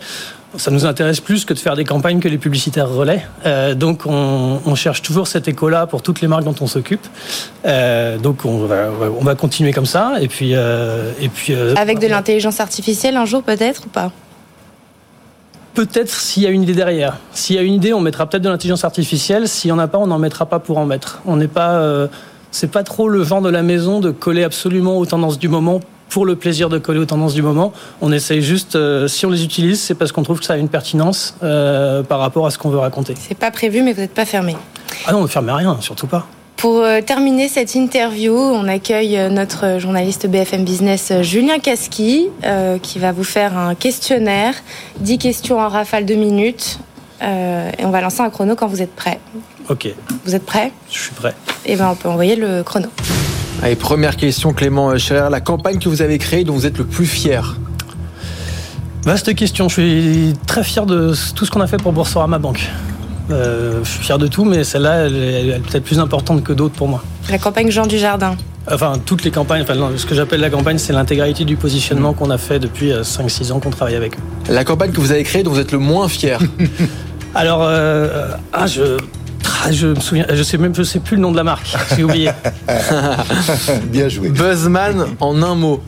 ça 0.56 0.70
nous 0.70 0.86
intéresse 0.86 1.20
plus 1.20 1.44
que 1.44 1.54
de 1.54 1.58
faire 1.58 1.76
des 1.76 1.84
campagnes 1.84 2.20
que 2.20 2.28
les 2.28 2.38
publicitaires 2.38 2.88
relaient. 2.88 3.26
Euh, 3.46 3.74
donc 3.74 4.06
on, 4.06 4.74
cherche 4.74 5.02
toujours 5.02 5.28
cet 5.28 5.48
écho-là 5.48 5.86
pour 5.86 6.02
toutes 6.02 6.20
les 6.20 6.28
marques 6.28 6.44
dont 6.44 6.54
on 6.60 6.66
s'occupe. 6.66 7.06
Euh, 7.64 8.18
donc 8.18 8.44
on 8.44 8.66
va, 8.66 8.88
on 9.18 9.24
va 9.24 9.34
continuer 9.34 9.72
comme 9.72 9.86
ça. 9.86 10.14
Et 10.20 10.28
puis, 10.28 10.50
euh, 10.54 11.12
et 11.20 11.28
puis 11.28 11.54
avec 11.76 11.98
de 12.00 12.06
l'intelligence 12.06 12.60
artificielle 12.60 13.16
un 13.16 13.24
jour 13.24 13.42
peut-être 13.42 13.84
ou 13.86 13.88
pas? 13.88 14.10
Peut-être 15.74 16.10
s'il 16.10 16.44
y 16.44 16.46
a 16.46 16.50
une 16.50 16.62
idée 16.62 16.74
derrière. 16.74 17.18
S'il 17.32 17.56
y 17.56 17.58
a 17.58 17.62
une 17.62 17.74
idée, 17.74 17.92
on 17.92 18.00
mettra 18.00 18.28
peut-être 18.28 18.42
de 18.42 18.48
l'intelligence 18.48 18.84
artificielle. 18.84 19.48
S'il 19.48 19.70
y 19.70 19.72
en 19.72 19.78
a 19.78 19.88
pas, 19.88 19.98
on 19.98 20.06
n'en 20.06 20.18
mettra 20.18 20.46
pas 20.46 20.60
pour 20.60 20.78
en 20.78 20.86
mettre. 20.86 21.20
On 21.26 21.36
n'est 21.36 21.48
pas 21.48 22.08
c'est 22.52 22.70
pas 22.70 22.84
trop 22.84 23.08
le 23.08 23.20
vent 23.20 23.40
de 23.40 23.50
la 23.50 23.62
maison 23.62 23.98
de 23.98 24.12
coller 24.12 24.44
absolument 24.44 24.98
aux 24.98 25.06
tendances 25.06 25.40
du 25.40 25.48
moment 25.48 25.80
pour 26.08 26.26
le 26.26 26.36
plaisir 26.36 26.68
de 26.68 26.78
coller 26.78 27.00
aux 27.00 27.06
tendances 27.06 27.34
du 27.34 27.42
moment. 27.42 27.72
On 28.00 28.12
essaye 28.12 28.42
juste, 28.42 28.76
euh, 28.76 29.08
si 29.08 29.26
on 29.26 29.30
les 29.30 29.44
utilise, 29.44 29.80
c'est 29.80 29.94
parce 29.94 30.12
qu'on 30.12 30.22
trouve 30.22 30.38
que 30.38 30.44
ça 30.44 30.54
a 30.54 30.56
une 30.56 30.68
pertinence 30.68 31.36
euh, 31.42 32.02
par 32.02 32.20
rapport 32.20 32.46
à 32.46 32.50
ce 32.50 32.58
qu'on 32.58 32.70
veut 32.70 32.78
raconter. 32.78 33.14
C'est 33.18 33.36
pas 33.36 33.50
prévu, 33.50 33.82
mais 33.82 33.92
vous 33.92 34.00
n'êtes 34.00 34.14
pas 34.14 34.24
fermé. 34.24 34.56
Ah 35.06 35.12
non, 35.12 35.18
on 35.18 35.22
ne 35.22 35.28
ferme 35.28 35.50
rien, 35.50 35.76
surtout 35.80 36.06
pas. 36.06 36.26
Pour 36.56 36.78
euh, 36.78 37.00
terminer 37.00 37.48
cette 37.48 37.74
interview, 37.74 38.34
on 38.34 38.68
accueille 38.68 39.18
notre 39.30 39.78
journaliste 39.80 40.26
BFM 40.28 40.64
Business 40.64 41.12
Julien 41.22 41.58
Casqui 41.58 42.28
qui 42.80 42.98
va 42.98 43.12
vous 43.12 43.24
faire 43.24 43.58
un 43.58 43.74
questionnaire, 43.74 44.54
10 45.00 45.18
questions 45.18 45.58
en 45.58 45.68
rafale 45.68 46.06
de 46.06 46.14
minutes 46.14 46.78
et 47.20 47.84
on 47.84 47.90
va 47.90 48.00
lancer 48.00 48.20
un 48.20 48.30
chrono 48.30 48.54
quand 48.54 48.66
vous 48.66 48.82
êtes 48.82 48.94
prêt. 48.94 49.18
Ok. 49.68 49.88
Vous 50.24 50.34
êtes 50.34 50.44
prêt? 50.44 50.72
Je 50.90 50.98
suis 50.98 51.12
prêt. 51.12 51.34
Et 51.66 51.72
eh 51.72 51.76
bien 51.76 51.88
on 51.88 51.96
peut 51.96 52.08
envoyer 52.08 52.36
le 52.36 52.62
chrono. 52.62 52.88
Allez, 53.64 53.76
première 53.76 54.18
question, 54.18 54.52
Clément 54.52 54.98
Scherer. 54.98 55.30
La 55.30 55.40
campagne 55.40 55.78
que 55.78 55.88
vous 55.88 56.02
avez 56.02 56.18
créée, 56.18 56.44
dont 56.44 56.52
vous 56.52 56.66
êtes 56.66 56.76
le 56.76 56.84
plus 56.84 57.06
fier 57.06 57.56
Vaste 59.04 59.34
question. 59.34 59.70
Je 59.70 59.80
suis 59.80 60.32
très 60.46 60.62
fier 60.62 60.84
de 60.84 61.14
tout 61.34 61.46
ce 61.46 61.50
qu'on 61.50 61.62
a 61.62 61.66
fait 61.66 61.78
pour 61.78 61.94
Boursorama 61.94 62.38
Banque. 62.38 62.68
je 63.30 63.80
suis 63.84 64.00
fier 64.00 64.18
de 64.18 64.26
tout, 64.26 64.44
mais 64.44 64.64
celle-là, 64.64 65.06
elle, 65.06 65.48
est 65.48 65.60
peut-être 65.60 65.84
plus 65.84 65.98
importante 65.98 66.44
que 66.44 66.52
d'autres 66.52 66.74
pour 66.74 66.88
moi. 66.88 67.02
La 67.30 67.38
campagne 67.38 67.70
Jean 67.70 67.86
du 67.86 67.96
Jardin. 67.96 68.36
Enfin, 68.70 69.00
toutes 69.02 69.24
les 69.24 69.30
campagnes, 69.30 69.62
enfin, 69.62 69.76
ce 69.96 70.04
que 70.04 70.14
j'appelle 70.14 70.40
la 70.40 70.50
campagne, 70.50 70.76
c'est 70.76 70.92
l'intégralité 70.92 71.46
du 71.46 71.56
positionnement 71.56 72.12
qu'on 72.12 72.28
a 72.28 72.36
fait 72.36 72.58
depuis 72.58 72.92
5-6 72.92 73.50
ans 73.50 73.60
qu'on 73.60 73.70
travaille 73.70 73.96
avec 73.96 74.18
eux. 74.18 74.52
La 74.52 74.64
campagne 74.64 74.92
que 74.92 75.00
vous 75.00 75.10
avez 75.10 75.24
créée 75.24 75.42
dont 75.42 75.52
vous 75.52 75.60
êtes 75.60 75.72
le 75.72 75.78
moins 75.78 76.08
fier 76.08 76.38
Alors, 77.34 77.62
ah, 77.62 78.66
je, 78.66 78.98
je 79.70 79.88
me 79.88 80.00
souviens, 80.00 80.26
je 80.32 80.42
sais 80.42 80.58
même, 80.58 80.74
je 80.74 80.82
sais 80.82 81.00
plus 81.00 81.16
le 81.16 81.22
nom 81.22 81.32
de 81.32 81.36
la 81.36 81.44
marque. 81.44 81.74
J'ai 81.96 82.04
oublié. 82.04 82.30
Bien 83.86 84.08
joué. 84.08 84.28
Buzzman 84.28 85.16
en 85.20 85.42
un 85.42 85.54
mot. 85.54 85.82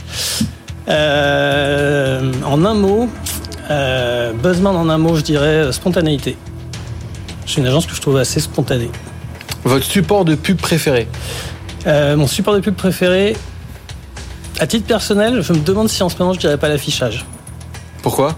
Euh, 0.88 2.32
en 2.44 2.64
un 2.64 2.74
mot, 2.74 3.08
euh, 3.70 4.32
Buzzman 4.32 4.76
en 4.76 4.88
un 4.88 4.98
mot, 4.98 5.16
je 5.16 5.22
dirais 5.22 5.46
euh, 5.46 5.72
spontanéité. 5.72 6.36
C'est 7.46 7.60
une 7.60 7.66
agence 7.66 7.86
que 7.86 7.94
je 7.94 8.00
trouve 8.00 8.16
assez 8.16 8.40
spontanée. 8.40 8.90
Votre 9.64 9.84
support 9.84 10.24
de 10.24 10.36
pub 10.36 10.58
préféré 10.58 11.08
Mon 11.86 12.26
support 12.28 12.54
de 12.54 12.60
pub 12.60 12.74
préféré, 12.74 13.36
à 14.60 14.66
titre 14.66 14.86
personnel, 14.86 15.42
je 15.42 15.52
me 15.52 15.58
demande 15.58 15.88
si 15.88 16.02
en 16.02 16.08
ce 16.08 16.16
moment 16.18 16.32
je 16.32 16.38
dirais 16.38 16.56
pas 16.56 16.68
l'affichage. 16.68 17.24
Pourquoi? 18.02 18.36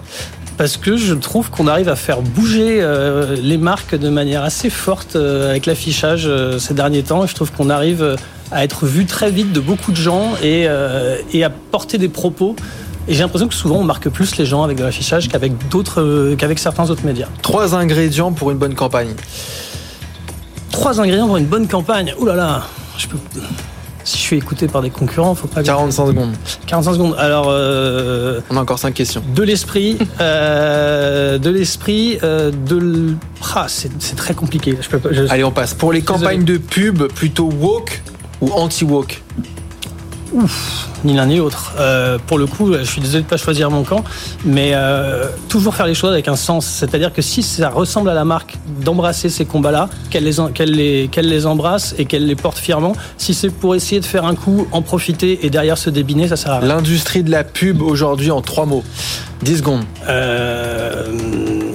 Parce 0.58 0.76
que 0.76 0.96
je 0.96 1.14
trouve 1.14 1.50
qu'on 1.50 1.68
arrive 1.68 1.88
à 1.88 1.94
faire 1.94 2.20
bouger 2.20 2.80
euh, 2.82 3.36
les 3.40 3.56
marques 3.56 3.94
de 3.94 4.08
manière 4.08 4.42
assez 4.42 4.70
forte 4.70 5.14
euh, 5.14 5.50
avec 5.50 5.66
l'affichage 5.66 6.24
euh, 6.26 6.58
ces 6.58 6.74
derniers 6.74 7.04
temps. 7.04 7.24
Et 7.24 7.28
je 7.28 7.34
trouve 7.34 7.52
qu'on 7.52 7.70
arrive 7.70 8.16
à 8.50 8.64
être 8.64 8.84
vu 8.84 9.06
très 9.06 9.30
vite 9.30 9.52
de 9.52 9.60
beaucoup 9.60 9.92
de 9.92 9.96
gens 9.96 10.32
et, 10.42 10.66
et 11.32 11.44
à 11.44 11.50
porter 11.50 11.96
des 11.96 12.08
propos. 12.08 12.56
Et 13.06 13.14
j'ai 13.14 13.20
l'impression 13.20 13.46
que 13.46 13.54
souvent 13.54 13.76
on 13.76 13.84
marque 13.84 14.08
plus 14.08 14.36
les 14.36 14.46
gens 14.46 14.62
avec 14.62 14.78
de 14.78 14.82
l'affichage 14.82 15.28
qu'avec 15.28 15.68
d'autres, 15.68 16.34
qu'avec 16.36 16.58
certains 16.58 16.90
autres 16.90 17.04
médias. 17.04 17.28
Trois 17.42 17.74
ingrédients 17.74 18.32
pour 18.32 18.50
une 18.50 18.58
bonne 18.58 18.74
campagne. 18.74 19.14
Trois 20.72 21.00
ingrédients 21.00 21.26
pour 21.26 21.36
une 21.36 21.46
bonne 21.46 21.68
campagne. 21.68 22.14
Ouh 22.18 22.24
là 22.24 22.34
là, 22.34 22.62
je 22.96 23.06
peux 23.06 23.18
si 24.08 24.16
je 24.16 24.22
suis 24.22 24.36
écouté 24.36 24.68
par 24.68 24.80
des 24.82 24.90
concurrents, 24.90 25.34
faut 25.34 25.48
pas. 25.48 25.62
45 25.62 26.06
secondes. 26.06 26.32
45 26.66 26.92
secondes. 26.94 27.14
Alors. 27.18 27.46
Euh, 27.48 28.40
On 28.50 28.56
a 28.56 28.60
encore 28.60 28.78
5 28.78 28.94
questions. 28.94 29.22
De 29.34 29.42
l'esprit, 29.42 29.98
euh, 30.20 31.38
de 31.38 31.50
l'esprit, 31.50 32.18
euh, 32.22 32.50
de. 32.50 33.14
Ah, 33.54 33.66
c'est 33.68 34.16
très 34.16 34.34
compliqué. 34.34 34.76
Je 34.80 34.88
peux 34.88 34.98
pas, 34.98 35.10
Allez, 35.30 35.44
on 35.44 35.50
passe. 35.50 35.74
Pour 35.74 35.92
les 35.92 36.02
campagnes 36.02 36.44
de 36.44 36.56
pub, 36.56 37.02
plutôt 37.12 37.50
woke 37.60 38.02
ou 38.40 38.50
anti-woke? 38.52 39.22
Ouf, 40.32 40.88
ni 41.04 41.14
l'un 41.14 41.26
ni 41.26 41.36
l'autre. 41.36 41.72
Euh, 41.78 42.18
pour 42.26 42.38
le 42.38 42.46
coup, 42.46 42.72
je 42.74 42.84
suis 42.84 43.00
désolé 43.00 43.20
de 43.20 43.24
ne 43.24 43.30
pas 43.30 43.36
choisir 43.38 43.70
mon 43.70 43.82
camp, 43.82 44.04
mais 44.44 44.72
euh, 44.74 45.26
toujours 45.48 45.74
faire 45.74 45.86
les 45.86 45.94
choses 45.94 46.12
avec 46.12 46.28
un 46.28 46.36
sens. 46.36 46.66
C'est-à-dire 46.66 47.12
que 47.12 47.22
si 47.22 47.42
ça 47.42 47.70
ressemble 47.70 48.10
à 48.10 48.14
la 48.14 48.24
marque 48.24 48.56
d'embrasser 48.80 49.30
ces 49.30 49.46
combats-là, 49.46 49.88
qu'elle 50.10 50.24
les, 50.24 50.36
qu'elle 50.54 50.70
les, 50.70 51.08
qu'elle 51.10 51.28
les 51.28 51.46
embrasse 51.46 51.94
et 51.98 52.04
qu'elle 52.04 52.26
les 52.26 52.36
porte 52.36 52.58
fièrement, 52.58 52.94
si 53.16 53.32
c'est 53.32 53.50
pour 53.50 53.74
essayer 53.74 54.00
de 54.00 54.06
faire 54.06 54.26
un 54.26 54.34
coup, 54.34 54.66
en 54.72 54.82
profiter 54.82 55.46
et 55.46 55.50
derrière 55.50 55.78
se 55.78 55.88
débiner, 55.88 56.28
ça 56.28 56.36
sert 56.36 56.52
à 56.52 56.58
rien. 56.60 56.68
L'industrie 56.68 57.22
de 57.22 57.30
la 57.30 57.44
pub 57.44 57.80
aujourd'hui 57.80 58.30
en 58.30 58.42
trois 58.42 58.66
mots. 58.66 58.84
10 59.42 59.58
secondes. 59.58 59.84
Euh... 60.08 61.06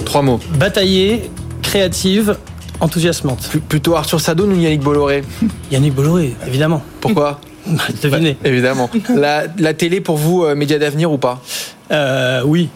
Trois 0.05 0.21
mots. 0.21 0.39
Batailler, 0.59 1.31
créative, 1.61 2.37
enthousiasmante. 2.81 3.49
plutôt 3.67 3.95
Arthur 3.95 4.19
Sadoun 4.19 4.51
ou 4.51 4.59
Yannick 4.59 4.81
Bolloré? 4.81 5.23
Yannick 5.71 5.95
Bolloré, 5.95 6.35
évidemment. 6.45 6.83
Pourquoi? 7.01 7.39
Devinez. 8.01 8.37
Bah, 8.41 8.49
évidemment. 8.49 8.89
La, 9.15 9.73
télé 9.73 10.01
pour 10.01 10.17
vous, 10.17 10.43
euh, 10.43 10.55
média 10.55 10.79
d'avenir 10.79 11.11
ou 11.11 11.17
pas? 11.17 11.41
Euh, 11.91 12.41
Oui. 12.45 12.69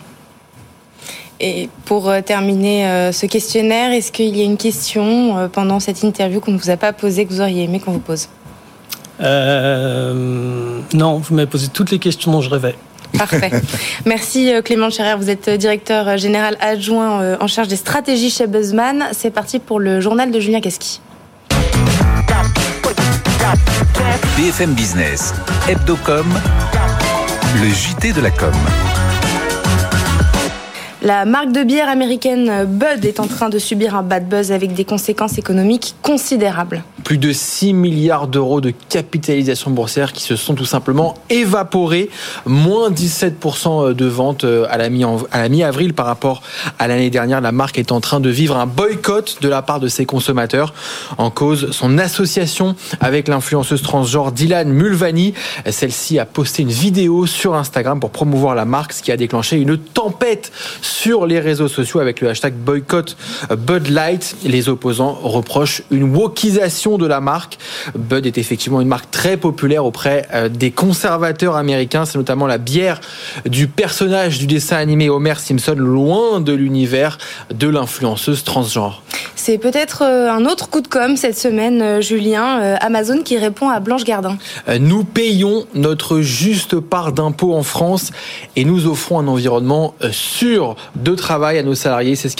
Et 1.39 1.69
pour 1.85 2.09
euh, 2.09 2.21
terminer 2.21 3.11
ce 3.13 3.27
questionnaire, 3.27 3.91
est-ce 3.91 4.11
qu'il 4.11 4.35
y 4.35 4.41
a 4.41 4.43
une 4.43 4.57
question 4.57 5.49
pendant 5.53 5.79
cette 5.79 6.01
interview 6.01 6.39
qu'on 6.39 6.53
ne 6.53 6.57
vous 6.57 6.71
a 6.71 6.77
pas 6.77 6.93
posée 6.93 7.25
que 7.25 7.33
vous 7.33 7.41
auriez 7.41 7.65
aimé 7.65 7.79
qu'on 7.79 7.91
vous 7.91 7.99
pose? 7.99 8.27
Non, 9.19 11.19
vous 11.19 11.35
m'avez 11.35 11.47
posé 11.47 11.67
toutes 11.67 11.91
les 11.91 11.99
questions 11.99 12.31
dont 12.31 12.41
je 12.41 12.49
rêvais. 12.49 12.75
Parfait. 13.15 13.51
Merci 14.05 14.51
Clément 14.65 14.89
Scherer, 14.89 15.15
vous 15.15 15.29
êtes 15.29 15.49
directeur 15.49 16.17
général 16.17 16.57
adjoint 16.59 17.37
en 17.39 17.47
charge 17.47 17.67
des 17.67 17.75
stratégies 17.75 18.31
chez 18.31 18.47
Buzzman. 18.47 19.05
C'est 19.11 19.29
parti 19.29 19.59
pour 19.59 19.79
le 19.79 20.01
journal 20.01 20.31
de 20.31 20.39
Julien 20.39 20.59
Casqui. 20.59 21.01
BFM 24.37 24.75
Business, 24.75 25.33
Hebdocom, 25.67 26.27
le 27.59 27.69
JT 27.69 28.13
de 28.13 28.21
la 28.21 28.29
com. 28.29 28.51
La 31.01 31.25
marque 31.25 31.51
de 31.51 31.63
bière 31.63 31.89
américaine 31.89 32.65
Bud 32.65 33.03
est 33.03 33.19
en 33.19 33.25
train 33.25 33.49
de 33.49 33.57
subir 33.57 33.95
un 33.95 34.03
bad 34.03 34.29
buzz 34.29 34.51
avec 34.51 34.75
des 34.75 34.85
conséquences 34.85 35.39
économiques 35.39 35.95
considérables. 36.03 36.83
Plus 37.07 37.17
de 37.17 37.31
6 37.31 37.71
milliards 37.71 38.27
d'euros 38.27 38.59
de 38.59 38.73
capitalisation 38.89 39.71
boursière 39.71 40.11
qui 40.11 40.21
se 40.21 40.35
sont 40.35 40.55
tout 40.55 40.65
simplement 40.65 41.13
évaporés. 41.29 42.09
Moins 42.45 42.91
17% 42.91 43.93
de 43.93 44.05
ventes 44.05 44.43
euh, 44.43 44.67
à 44.69 44.77
la 44.77 44.89
mi-avril 45.47 45.93
par 45.93 46.05
rapport 46.05 46.41
à 46.79 46.89
l'année 46.89 47.09
dernière. 47.09 47.39
La 47.39 47.53
marque 47.53 47.79
est 47.79 47.93
en 47.93 48.01
train 48.01 48.19
de 48.19 48.29
vivre 48.29 48.57
un 48.57 48.65
boycott 48.65 49.37
de 49.39 49.47
la 49.47 49.61
part 49.61 49.79
de 49.79 49.87
ses 49.87 50.05
consommateurs. 50.05 50.73
En 51.17 51.31
cause, 51.31 51.71
son 51.71 51.97
association 51.97 52.75
avec 52.99 53.29
l'influenceuse 53.29 53.81
transgenre 53.81 54.33
Dylan 54.33 54.67
Mulvaney. 54.67 55.33
Celle-ci 55.65 56.19
a 56.19 56.25
posté 56.25 56.63
une 56.63 56.71
vidéo 56.71 57.25
sur 57.25 57.55
Instagram 57.55 58.01
pour 58.01 58.09
promouvoir 58.09 58.53
la 58.53 58.65
marque, 58.65 58.91
ce 58.91 59.01
qui 59.01 59.13
a 59.13 59.17
déclenché 59.17 59.55
une 59.55 59.77
tempête 59.77 60.51
sur 60.81 61.25
les 61.25 61.39
réseaux 61.39 61.69
sociaux 61.69 62.01
avec 62.01 62.19
le 62.19 62.27
hashtag 62.27 62.53
boycott 62.53 63.15
Bud 63.57 63.87
Light. 63.87 64.35
Les 64.43 64.67
opposants 64.67 65.17
reprochent 65.23 65.83
une 65.89 66.13
wokisation 66.13 66.96
de 66.97 67.05
la 67.05 67.21
marque. 67.21 67.57
Bud 67.95 68.25
est 68.25 68.37
effectivement 68.37 68.81
une 68.81 68.87
marque 68.87 69.11
très 69.11 69.37
populaire 69.37 69.85
auprès 69.85 70.27
euh, 70.33 70.49
des 70.49 70.71
conservateurs 70.71 71.55
américains. 71.55 72.05
C'est 72.05 72.17
notamment 72.17 72.47
la 72.47 72.57
bière 72.57 72.99
du 73.45 73.67
personnage 73.67 74.39
du 74.39 74.47
dessin 74.47 74.77
animé 74.77 75.09
Homer 75.09 75.35
Simpson, 75.35 75.75
loin 75.77 76.41
de 76.41 76.53
l'univers 76.53 77.17
de 77.53 77.67
l'influenceuse 77.67 78.43
transgenre. 78.43 79.01
C'est 79.35 79.57
peut-être 79.57 80.03
euh, 80.03 80.31
un 80.31 80.45
autre 80.45 80.69
coup 80.69 80.81
de 80.81 80.87
com 80.87 81.15
cette 81.17 81.37
semaine, 81.37 81.81
euh, 81.81 82.01
Julien. 82.01 82.77
Amazon 82.81 83.23
qui 83.23 83.37
répond 83.37 83.69
à 83.69 83.79
Blanche 83.79 84.03
Gardin. 84.03 84.37
Nous 84.79 85.03
payons 85.03 85.65
notre 85.73 86.21
juste 86.21 86.79
part 86.79 87.11
d'impôts 87.11 87.53
en 87.53 87.63
France 87.63 88.11
et 88.55 88.65
nous 88.65 88.87
offrons 88.87 89.19
un 89.19 89.27
environnement 89.27 89.93
sûr 90.11 90.75
de 90.95 91.15
travail 91.15 91.57
à 91.57 91.63
nos 91.63 91.75
salariés. 91.75 92.15
C'est 92.15 92.29
ce 92.29 92.37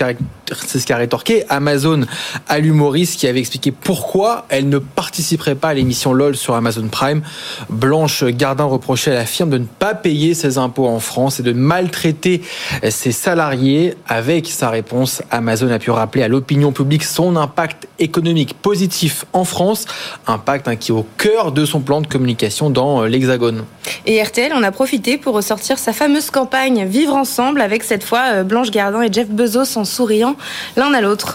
qu'a 0.86 0.98
rétorqué 0.98 1.44
Amazon 1.50 2.06
à 2.48 2.60
l'humoriste 2.60 3.20
qui 3.20 3.28
avait 3.28 3.40
expliqué 3.40 3.72
pourquoi 3.72 4.46
elle 4.50 4.70
ne 4.70 4.78
participerait 4.78 5.56
pas 5.56 5.70
à 5.70 5.74
l'émission 5.74 6.14
LOL 6.14 6.36
sur 6.36 6.56
Amazon 6.56 6.88
Prime. 6.88 7.22
Blanche 7.70 8.24
Gardin 8.24 8.64
reprochait 8.64 9.12
à 9.12 9.16
la 9.16 9.26
firme 9.26 9.50
de 9.50 9.58
ne 9.58 9.66
pas 9.66 9.94
payer 9.94 10.34
ses 10.34 10.58
impôts 10.58 10.88
en 10.88 11.00
France 11.00 11.40
et 11.40 11.44
de 11.44 11.54
maltraiter 11.54 12.42
ses 12.90 13.12
salariés. 13.12 13.96
Avec 14.08 14.48
sa 14.48 14.70
réponse, 14.70 15.22
Amazon 15.32 15.70
a 15.70 15.80
pu 15.80 15.92
rappeler 15.92 16.24
à 16.24 16.28
l'opinion 16.28 16.72
publique 16.72 17.04
son 17.04 17.36
impact 17.36 17.88
économique 18.00 18.54
positif 18.54 19.26
en 19.34 19.44
France, 19.44 19.86
impact 20.28 20.68
hein, 20.68 20.76
qui 20.76 20.92
est 20.92 20.96
au 20.96 21.06
cœur 21.18 21.52
de 21.52 21.66
son 21.66 21.82
plan 21.82 22.02
de 22.02 22.08
communication 22.08 22.70
dans 22.70 23.04
l'Hexagone. 23.04 23.66
Et 24.06 24.22
RTL 24.22 24.54
en 24.54 24.64
a 24.64 24.72
profité 24.72 25.18
pour 25.18 25.36
ressortir 25.36 25.78
sa 25.78 25.94
fameuse 25.94 26.30
campagne 26.30 26.86
Vivre 26.86 27.16
ensemble 27.16 27.62
avec 27.62 27.84
cette 27.84 28.04
fois 28.04 28.24
euh, 28.28 28.44
Blanche 28.44 28.72
Gardin 28.72 29.02
et 29.02 29.12
Jeff 29.12 29.28
Bezos 29.30 29.78
en 29.78 29.86
souriant 29.86 30.37
l'un 30.76 30.94
à 30.94 31.02
l'autre. 31.02 31.34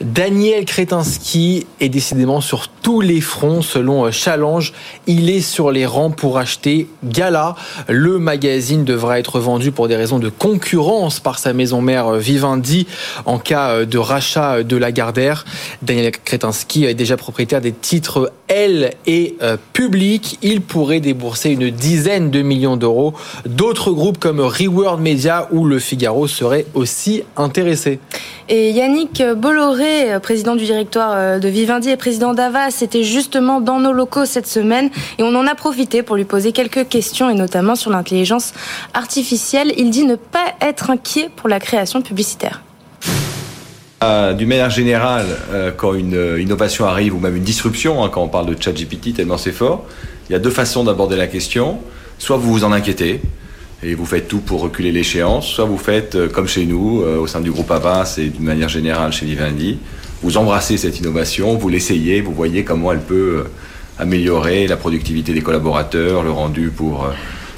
Daniel 0.00 0.64
Kretinsky 0.64 1.66
est 1.80 1.88
décidément 1.88 2.40
sur 2.40 2.68
tous 2.68 3.00
les 3.00 3.20
fronts 3.20 3.62
selon 3.62 4.06
euh, 4.06 4.12
Challenge. 4.12 4.72
Il 5.08 5.28
est 5.28 5.40
sur 5.40 5.72
les 5.72 5.86
rangs 5.86 6.12
pour 6.12 6.38
acheter 6.38 6.86
Gala. 7.02 7.56
Le 7.88 8.20
magazine 8.20 8.84
devra 8.84 9.18
être 9.18 9.40
vendu 9.40 9.72
pour 9.72 9.88
des 9.88 9.96
raisons 9.96 10.20
de 10.20 10.28
concurrence 10.28 11.18
par 11.18 11.40
sa 11.40 11.52
maison 11.52 11.82
mère 11.82 12.06
euh, 12.06 12.18
Vivendi 12.18 12.86
en 13.26 13.40
cas 13.40 13.84
de 13.84 13.98
rachat 13.98 14.62
de 14.62 14.76
Lagardère. 14.76 15.44
Daniel 15.82 16.12
Kretinsky 16.12 16.84
est 16.84 16.94
déjà 16.94 17.16
propriétaire 17.16 17.60
des 17.60 17.72
titres 17.72 18.32
L 18.48 18.92
et 19.06 19.36
Public. 19.72 20.38
Il 20.42 20.60
pourrait 20.60 21.00
débourser 21.00 21.50
une 21.50 21.70
dizaine 21.70 22.30
de 22.30 22.42
millions 22.42 22.76
d'euros. 22.76 23.14
D'autres 23.46 23.92
groupes 23.92 24.18
comme 24.18 24.40
Reward 24.40 25.00
Media 25.00 25.48
ou 25.52 25.64
Le 25.64 25.78
Figaro 25.78 26.26
seraient 26.26 26.66
aussi 26.74 27.22
intéressés. 27.36 28.00
Et 28.50 28.70
Yannick 28.70 29.22
Bolloré, 29.36 30.18
président 30.22 30.56
du 30.56 30.64
directoire 30.64 31.12
euh, 31.14 31.38
de 31.38 31.48
Vivendi 31.48 31.90
et 31.90 31.96
président 31.98 32.32
d'Avas, 32.32 32.80
était 32.80 33.02
justement 33.02 33.60
dans 33.60 33.78
nos 33.78 33.92
locaux 33.92 34.24
cette 34.24 34.46
semaine 34.46 34.90
et 35.18 35.22
on 35.22 35.34
en 35.34 35.46
a 35.46 35.54
profité 35.54 36.02
pour 36.02 36.16
lui 36.16 36.24
poser 36.24 36.52
quelques 36.52 36.88
questions 36.88 37.28
et 37.28 37.34
notamment 37.34 37.74
sur 37.74 37.90
l'intelligence 37.90 38.54
artificielle. 38.94 39.74
Il 39.76 39.90
dit 39.90 40.04
ne 40.04 40.16
pas 40.16 40.54
être 40.62 40.90
inquiet 40.90 41.28
pour 41.36 41.50
la 41.50 41.60
création 41.60 42.00
publicitaire. 42.00 42.62
D'une 44.00 44.48
manière 44.48 44.70
générale, 44.70 45.26
euh, 45.52 45.72
quand 45.76 45.92
une 45.92 46.14
euh, 46.14 46.40
innovation 46.40 46.86
arrive 46.86 47.16
ou 47.16 47.18
même 47.18 47.34
une 47.34 47.42
disruption, 47.42 48.04
hein, 48.04 48.10
quand 48.12 48.22
on 48.22 48.28
parle 48.28 48.46
de 48.46 48.54
ChatGPT 48.60 49.12
tellement 49.12 49.38
c'est 49.38 49.50
fort, 49.50 49.86
il 50.28 50.34
y 50.34 50.36
a 50.36 50.38
deux 50.38 50.50
façons 50.50 50.84
d'aborder 50.84 51.16
la 51.16 51.26
question. 51.26 51.80
Soit 52.20 52.36
vous 52.36 52.52
vous 52.52 52.62
en 52.62 52.70
inquiétez, 52.70 53.20
et 53.82 53.94
vous 53.96 54.06
faites 54.06 54.28
tout 54.28 54.38
pour 54.38 54.60
reculer 54.60 54.92
l'échéance, 54.92 55.48
soit 55.48 55.64
vous 55.64 55.78
faites 55.78 56.14
euh, 56.14 56.28
comme 56.28 56.46
chez 56.46 56.64
nous, 56.64 57.00
au 57.00 57.26
sein 57.26 57.40
du 57.40 57.50
groupe 57.50 57.72
Avas 57.72 58.18
et 58.18 58.28
d'une 58.28 58.44
manière 58.44 58.68
générale 58.68 59.12
chez 59.12 59.26
Vivendi, 59.26 59.80
vous 60.22 60.36
embrassez 60.36 60.76
cette 60.76 61.00
innovation, 61.00 61.56
vous 61.56 61.68
l'essayez, 61.68 62.20
vous 62.20 62.32
voyez 62.32 62.62
comment 62.62 62.92
elle 62.92 63.00
peut 63.00 63.46
améliorer 63.98 64.68
la 64.68 64.76
productivité 64.76 65.32
des 65.32 65.42
collaborateurs, 65.42 66.22
le 66.22 66.30
rendu 66.30 66.70
pour 66.70 67.08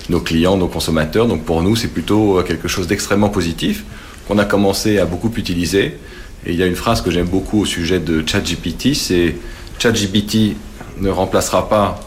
nos 0.08 0.20
clients, 0.20 0.56
nos 0.56 0.68
consommateurs. 0.68 1.26
Donc 1.26 1.44
pour 1.44 1.62
nous, 1.62 1.76
c'est 1.76 1.88
plutôt 1.88 2.42
quelque 2.46 2.66
chose 2.66 2.86
d'extrêmement 2.86 3.28
positif 3.28 3.84
qu'on 4.26 4.38
a 4.38 4.46
commencé 4.46 4.98
à 4.98 5.04
beaucoup 5.04 5.30
utiliser. 5.36 5.98
Et 6.46 6.52
il 6.52 6.58
y 6.58 6.62
a 6.62 6.66
une 6.66 6.76
phrase 6.76 7.02
que 7.02 7.10
j'aime 7.10 7.28
beaucoup 7.28 7.60
au 7.60 7.64
sujet 7.66 7.98
de 8.00 8.26
ChatGPT, 8.26 8.94
c'est 8.94 9.36
ChatGPT 9.78 10.56
ne 10.98 11.10
remplacera 11.10 11.68
pas 11.68 12.00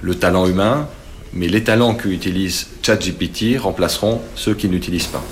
le 0.00 0.14
talent 0.14 0.46
humain, 0.46 0.88
mais 1.32 1.48
les 1.48 1.64
talents 1.64 1.94
qu'utilise 1.94 2.68
ChatGPT 2.82 3.58
remplaceront 3.58 4.20
ceux 4.34 4.54
qui 4.54 4.68
n'utilisent 4.68 5.06
pas. 5.06 5.22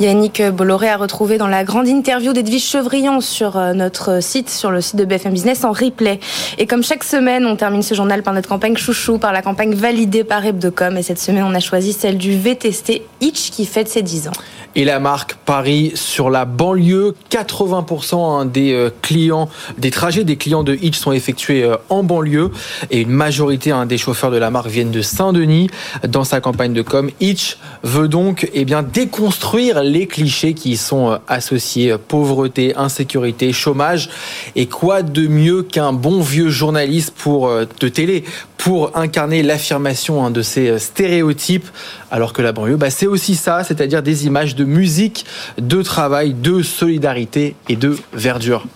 Yannick 0.00 0.42
Bolloré 0.42 0.88
a 0.88 0.96
retrouvé 0.96 1.38
dans 1.38 1.46
la 1.46 1.62
grande 1.62 1.86
interview 1.86 2.32
d'Edwige 2.32 2.64
Chevrillon 2.64 3.20
sur 3.20 3.56
euh, 3.56 3.74
notre 3.74 4.20
site, 4.20 4.50
sur 4.50 4.72
le 4.72 4.80
site 4.80 4.96
de 4.96 5.04
BFM 5.04 5.32
Business 5.32 5.62
en 5.62 5.70
replay. 5.70 6.18
Et 6.58 6.66
comme 6.66 6.82
chaque 6.82 7.04
semaine, 7.04 7.46
on 7.46 7.54
termine 7.54 7.82
ce 7.82 7.94
journal 7.94 8.24
par 8.24 8.34
notre 8.34 8.48
campagne 8.48 8.76
chouchou, 8.76 9.18
par 9.18 9.32
la 9.32 9.40
campagne 9.40 9.74
validée 9.74 10.24
par 10.24 10.44
Hebdocom. 10.44 10.96
Et 10.96 11.02
cette 11.02 11.20
semaine, 11.20 11.44
on 11.44 11.54
a 11.54 11.60
choisi 11.60 11.92
celle 11.92 12.18
du 12.18 12.36
VTST 12.36 13.02
Itch 13.20 13.50
qui 13.52 13.66
fête 13.66 13.88
ses 13.88 14.02
10 14.02 14.28
ans. 14.28 14.32
Et 14.76 14.84
la 14.84 14.98
marque 14.98 15.34
Paris 15.34 15.92
sur 15.94 16.30
la 16.30 16.44
banlieue. 16.44 17.14
80% 17.30 18.40
hein, 18.40 18.44
des 18.44 18.72
euh, 18.72 18.90
clients, 19.02 19.48
des 19.78 19.92
trajets 19.92 20.24
des 20.24 20.36
clients 20.36 20.64
de 20.64 20.74
Hitch 20.74 20.98
sont 20.98 21.12
effectués 21.12 21.62
euh, 21.62 21.76
en 21.90 22.02
banlieue. 22.02 22.50
Et 22.90 23.02
une 23.02 23.10
majorité 23.10 23.70
hein, 23.70 23.86
des 23.86 23.98
chauffeurs 23.98 24.32
de 24.32 24.36
la 24.36 24.50
marque 24.50 24.66
viennent 24.66 24.90
de 24.90 25.02
Saint-Denis. 25.02 25.70
Dans 26.08 26.24
sa 26.24 26.40
campagne 26.40 26.72
de 26.72 26.82
com, 26.82 27.08
Hitch 27.20 27.56
veut 27.84 28.08
donc 28.08 28.50
eh 28.52 28.64
bien, 28.64 28.82
déconstruire 28.82 29.82
les 29.84 30.08
clichés 30.08 30.54
qui 30.54 30.72
y 30.72 30.76
sont 30.76 31.12
euh, 31.12 31.16
associés. 31.28 31.94
Pauvreté, 32.08 32.74
insécurité, 32.76 33.52
chômage. 33.52 34.10
Et 34.56 34.66
quoi 34.66 35.02
de 35.02 35.28
mieux 35.28 35.62
qu'un 35.62 35.92
bon 35.92 36.20
vieux 36.20 36.48
journaliste 36.48 37.14
pour, 37.16 37.48
de 37.48 37.88
télé 37.88 38.24
pour 38.56 38.96
incarner 38.96 39.42
l'affirmation 39.42 40.24
hein, 40.24 40.30
de 40.30 40.42
ces 40.42 40.78
stéréotypes? 40.80 41.68
Alors 42.10 42.32
que 42.32 42.42
la 42.42 42.52
banlieue, 42.52 42.76
bah, 42.76 42.90
c'est 42.90 43.06
aussi 43.06 43.34
ça, 43.34 43.64
c'est-à-dire 43.64 44.02
des 44.02 44.26
images 44.26 44.54
de 44.54 44.63
musique, 44.64 45.24
de 45.58 45.82
travail, 45.82 46.34
de 46.34 46.62
solidarité 46.62 47.56
et 47.68 47.76
de 47.76 47.96
verdure. 48.12 48.66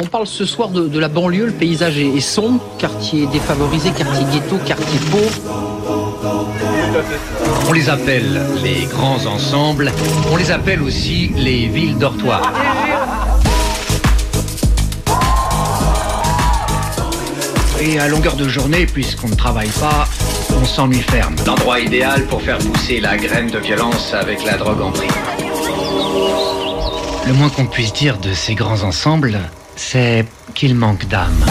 On 0.00 0.06
parle 0.06 0.26
ce 0.26 0.44
soir 0.44 0.68
de, 0.68 0.98
la 0.98 1.08
banlieue, 1.08 1.46
le 1.46 1.52
paysage 1.52 1.98
est, 1.98 2.20
sombre, 2.20 2.62
quartier 2.78 3.26
défavorisé, 3.26 3.90
quartier 3.90 4.24
ghetto, 4.32 4.56
quartier 4.64 4.98
pauvre. 5.10 5.40
On 7.68 7.72
les 7.72 7.90
appelle 7.90 8.40
les 8.62 8.86
grands 8.86 9.26
ensembles, 9.26 9.92
on 10.30 10.36
les 10.36 10.52
appelle 10.52 10.80
aussi 10.82 11.32
les 11.36 11.66
villes 11.66 11.98
dortoirs. 11.98 12.52
Et 17.80 17.98
à 17.98 18.08
longueur 18.08 18.36
de 18.36 18.48
journée, 18.48 18.86
puisqu'on 18.86 19.28
ne 19.28 19.34
travaille 19.34 19.70
pas, 19.70 20.06
on 20.60 20.64
s'ennuie 20.64 21.02
ferme. 21.02 21.34
L'endroit 21.46 21.80
idéal 21.80 22.26
pour 22.26 22.42
faire 22.42 22.58
pousser 22.58 23.00
la 23.00 23.16
graine 23.16 23.50
de 23.50 23.58
violence 23.58 24.12
avec 24.14 24.44
la 24.44 24.56
drogue 24.56 24.82
en 24.82 24.90
prix. 24.90 25.08
Le 27.26 27.32
moins 27.34 27.48
qu'on 27.48 27.66
puisse 27.66 27.92
dire 27.92 28.18
de 28.18 28.32
ces 28.32 28.54
grands 28.54 28.82
ensembles, 28.82 29.38
c'est 29.76 30.24
qu'ils 30.54 30.74
manquent 30.74 31.06
d'âme. 31.06 31.44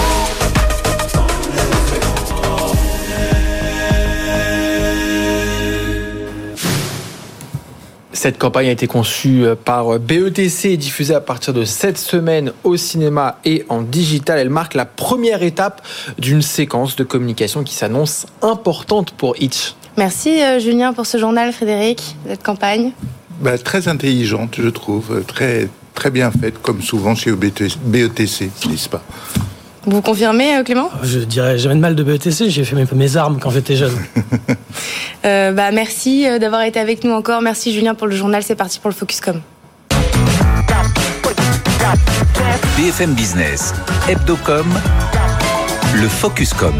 Cette 8.19 8.37
campagne 8.37 8.67
a 8.67 8.71
été 8.71 8.85
conçue 8.85 9.45
euh, 9.45 9.55
par 9.55 9.95
euh, 9.95 9.97
BETC 9.97 10.65
et 10.65 10.75
diffusée 10.75 11.15
à 11.15 11.21
partir 11.21 11.53
de 11.53 11.63
cette 11.63 11.97
semaine 11.97 12.51
au 12.65 12.75
cinéma 12.75 13.37
et 13.45 13.63
en 13.69 13.81
digital. 13.81 14.39
Elle 14.39 14.49
marque 14.49 14.73
la 14.73 14.83
première 14.83 15.41
étape 15.41 15.81
d'une 16.17 16.41
séquence 16.41 16.97
de 16.97 17.05
communication 17.05 17.63
qui 17.63 17.73
s'annonce 17.73 18.25
importante 18.41 19.11
pour 19.11 19.41
Itch. 19.41 19.73
Merci 19.95 20.41
euh, 20.41 20.59
Julien 20.59 20.91
pour 20.91 21.05
ce 21.05 21.17
journal, 21.17 21.53
Frédéric, 21.53 22.17
cette 22.27 22.43
campagne. 22.43 22.91
Bah, 23.39 23.57
très 23.57 23.87
intelligente, 23.87 24.57
je 24.59 24.67
trouve, 24.67 25.23
très, 25.25 25.69
très 25.93 26.11
bien 26.11 26.29
faite, 26.29 26.61
comme 26.61 26.81
souvent 26.81 27.15
chez 27.15 27.31
BETC, 27.31 28.51
n'est-ce 28.67 28.89
pas? 28.89 29.01
Vous 29.85 30.01
confirmez, 30.01 30.61
Clément? 30.65 30.89
Je 31.03 31.19
dirais 31.19 31.57
jamais 31.57 31.75
de 31.75 31.79
mal 31.79 31.95
de 31.95 32.03
BETC, 32.03 32.49
j'ai 32.49 32.65
fait 32.65 32.95
mes 32.95 33.15
armes 33.15 33.39
quand 33.39 33.49
j'étais 33.49 33.77
jeune. 33.77 33.95
euh, 35.25 35.51
bah, 35.51 35.71
merci 35.71 36.27
euh, 36.27 36.39
d'avoir 36.39 36.61
été 36.63 36.79
avec 36.79 37.03
nous 37.03 37.11
encore. 37.11 37.41
Merci 37.41 37.73
Julien 37.73 37.95
pour 37.95 38.07
le 38.07 38.15
journal. 38.15 38.43
C'est 38.43 38.55
parti 38.55 38.79
pour 38.79 38.89
le 38.89 38.95
Focuscom. 38.95 39.41
BFM 42.77 43.13
Business, 43.13 43.73
Hebdocom, 44.07 44.67
le 45.95 46.07
Focuscom. 46.07 46.75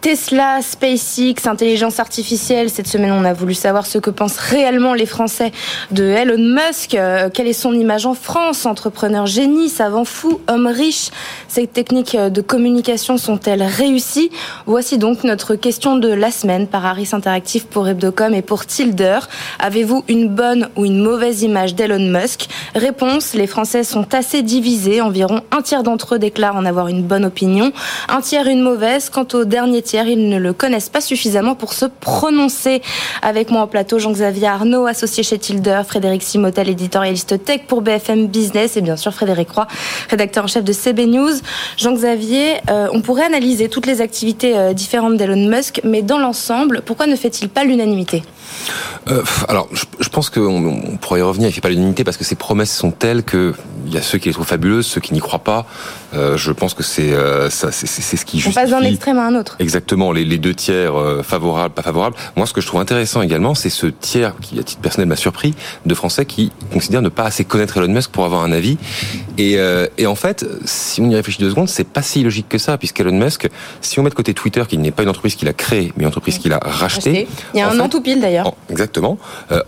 Tesla, 0.00 0.60
SpaceX, 0.62 1.46
intelligence 1.46 1.98
artificielle. 1.98 2.70
Cette 2.70 2.86
semaine, 2.86 3.10
on 3.10 3.24
a 3.24 3.32
voulu 3.32 3.54
savoir 3.54 3.84
ce 3.84 3.98
que 3.98 4.10
pensent 4.10 4.38
réellement 4.38 4.94
les 4.94 5.06
Français 5.06 5.50
de 5.90 6.04
Elon 6.04 6.38
Musk. 6.38 6.94
Euh, 6.94 7.30
quelle 7.32 7.48
est 7.48 7.52
son 7.52 7.72
image 7.72 8.06
en 8.06 8.14
France 8.14 8.64
Entrepreneur 8.64 9.26
génie, 9.26 9.68
savant 9.68 10.04
fou, 10.04 10.40
homme 10.46 10.68
riche? 10.68 11.10
Ces 11.48 11.66
techniques 11.66 12.16
de 12.16 12.40
communication 12.40 13.16
sont-elles 13.18 13.62
réussies? 13.62 14.30
Voici 14.66 14.98
donc 14.98 15.24
notre 15.24 15.56
question 15.56 15.96
de 15.96 16.08
la 16.08 16.30
semaine 16.30 16.68
par 16.68 16.86
Harris 16.86 17.08
Interactive 17.12 17.66
pour 17.66 17.88
Hebdocom 17.88 18.34
et 18.34 18.42
pour 18.42 18.66
Tilder. 18.66 19.18
Avez-vous 19.58 20.04
une 20.06 20.28
bonne 20.28 20.68
ou 20.76 20.84
une 20.84 21.02
mauvaise 21.02 21.42
image 21.42 21.74
d'Elon 21.74 21.98
Musk? 21.98 22.46
Réponse, 22.76 23.34
les 23.34 23.48
Français 23.48 23.82
sont 23.82 24.14
assez 24.14 24.42
divisés. 24.42 25.00
Environ 25.00 25.40
un 25.50 25.62
tiers 25.62 25.82
d'entre 25.82 26.14
eux 26.14 26.18
déclarent 26.20 26.56
en 26.56 26.64
avoir 26.64 26.86
une 26.86 27.02
bonne 27.02 27.24
opinion, 27.24 27.72
un 28.08 28.20
tiers 28.20 28.46
une 28.46 28.62
mauvaise. 28.62 29.10
Quant 29.10 29.26
au 29.34 29.44
dernier 29.44 29.82
tiers, 29.82 29.97
ils 30.06 30.28
ne 30.28 30.38
le 30.38 30.52
connaissent 30.52 30.88
pas 30.88 31.00
suffisamment 31.00 31.54
pour 31.54 31.72
se 31.72 31.86
prononcer. 31.86 32.82
Avec 33.22 33.50
moi 33.50 33.62
en 33.62 33.66
plateau, 33.66 33.98
Jean-Xavier 33.98 34.46
Arnaud, 34.46 34.86
associé 34.86 35.22
chez 35.22 35.38
Tilder, 35.38 35.82
Frédéric 35.86 36.22
Simotel, 36.22 36.68
éditorialiste 36.68 37.44
tech 37.44 37.62
pour 37.66 37.82
BFM 37.82 38.26
Business 38.26 38.76
et 38.76 38.80
bien 38.80 38.96
sûr 38.96 39.12
Frédéric 39.12 39.50
Roy, 39.50 39.66
rédacteur 40.10 40.44
en 40.44 40.48
chef 40.48 40.64
de 40.64 40.72
CB 40.72 41.06
News. 41.06 41.32
Jean-Xavier, 41.76 42.54
euh, 42.70 42.88
on 42.92 43.00
pourrait 43.00 43.24
analyser 43.24 43.68
toutes 43.68 43.86
les 43.86 44.00
activités 44.00 44.56
euh, 44.56 44.72
différentes 44.72 45.16
d'Elon 45.16 45.48
Musk, 45.48 45.80
mais 45.84 46.02
dans 46.02 46.18
l'ensemble, 46.18 46.82
pourquoi 46.84 47.06
ne 47.06 47.16
fait-il 47.16 47.48
pas 47.48 47.64
l'unanimité? 47.64 48.22
Euh, 49.10 49.22
alors, 49.48 49.68
je, 50.00 50.08
pense 50.08 50.30
qu'on 50.30 50.96
pourrait 51.00 51.20
y 51.20 51.22
revenir. 51.22 51.48
Il 51.48 51.52
fait 51.52 51.60
pas 51.60 51.70
l'unanimité 51.70 52.04
parce 52.04 52.16
que 52.16 52.24
ses 52.24 52.34
promesses 52.34 52.74
sont 52.74 52.90
telles 52.90 53.22
que 53.22 53.54
il 53.88 53.94
y 53.94 53.98
a 53.98 54.02
ceux 54.02 54.18
qui 54.18 54.28
les 54.28 54.34
trouvent 54.34 54.46
fabuleuses, 54.46 54.86
ceux 54.86 55.00
qui 55.00 55.14
n'y 55.14 55.20
croient 55.20 55.38
pas. 55.38 55.66
Euh, 56.14 56.36
je 56.36 56.52
pense 56.52 56.74
que 56.74 56.82
c'est 56.82 57.12
euh, 57.12 57.50
ça, 57.50 57.72
c'est 57.72 57.86
ce 57.86 58.24
qui 58.24 58.38
justifie. 58.38 58.48
On 58.48 58.52
passe 58.62 58.70
d'un 58.70 58.82
extrême 58.82 59.18
à 59.18 59.26
un 59.26 59.34
autre. 59.34 59.56
Exactement, 59.58 60.12
les, 60.12 60.24
les 60.24 60.38
deux 60.38 60.54
tiers 60.54 60.98
euh, 60.98 61.22
favorables, 61.22 61.74
pas 61.74 61.82
favorables. 61.82 62.16
Moi, 62.36 62.46
ce 62.46 62.52
que 62.52 62.60
je 62.60 62.66
trouve 62.66 62.80
intéressant 62.80 63.22
également, 63.22 63.54
c'est 63.54 63.70
ce 63.70 63.86
tiers 63.86 64.34
qui, 64.40 64.58
à 64.58 64.62
titre 64.62 64.80
personnel, 64.80 65.08
m'a 65.08 65.16
surpris, 65.16 65.54
de 65.86 65.94
Français 65.94 66.26
qui 66.26 66.52
considèrent 66.72 67.02
ne 67.02 67.08
pas 67.08 67.24
assez 67.24 67.44
connaître 67.44 67.76
Elon 67.78 67.92
Musk 67.92 68.10
pour 68.10 68.24
avoir 68.24 68.42
un 68.42 68.52
avis. 68.52 68.78
Et, 69.38 69.58
et 69.98 70.06
en 70.06 70.14
fait, 70.14 70.44
si 70.64 71.00
on 71.00 71.08
y 71.08 71.14
réfléchit 71.14 71.40
deux 71.40 71.50
secondes, 71.50 71.68
c'est 71.68 71.86
pas 71.86 72.02
si 72.02 72.22
logique 72.22 72.48
que 72.48 72.58
ça, 72.58 72.76
puisqu'Elon 72.76 73.12
Musk, 73.12 73.48
si 73.80 74.00
on 74.00 74.02
met 74.02 74.10
de 74.10 74.14
côté 74.14 74.34
Twitter, 74.34 74.62
qui 74.68 74.78
n'est 74.78 74.90
pas 74.90 75.02
une 75.02 75.08
entreprise 75.08 75.36
qu'il 75.36 75.48
a 75.48 75.52
créée, 75.52 75.92
mais 75.96 76.02
une 76.02 76.08
entreprise 76.08 76.38
qu'il 76.38 76.52
a 76.52 76.58
rachetée. 76.60 77.28
Il 77.54 77.58
y 77.58 77.62
a 77.62 77.70
un 77.70 77.80
an 77.80 77.88
tout 77.88 78.00
pile 78.00 78.20
d'ailleurs. 78.20 78.52
Exactement. 78.70 79.18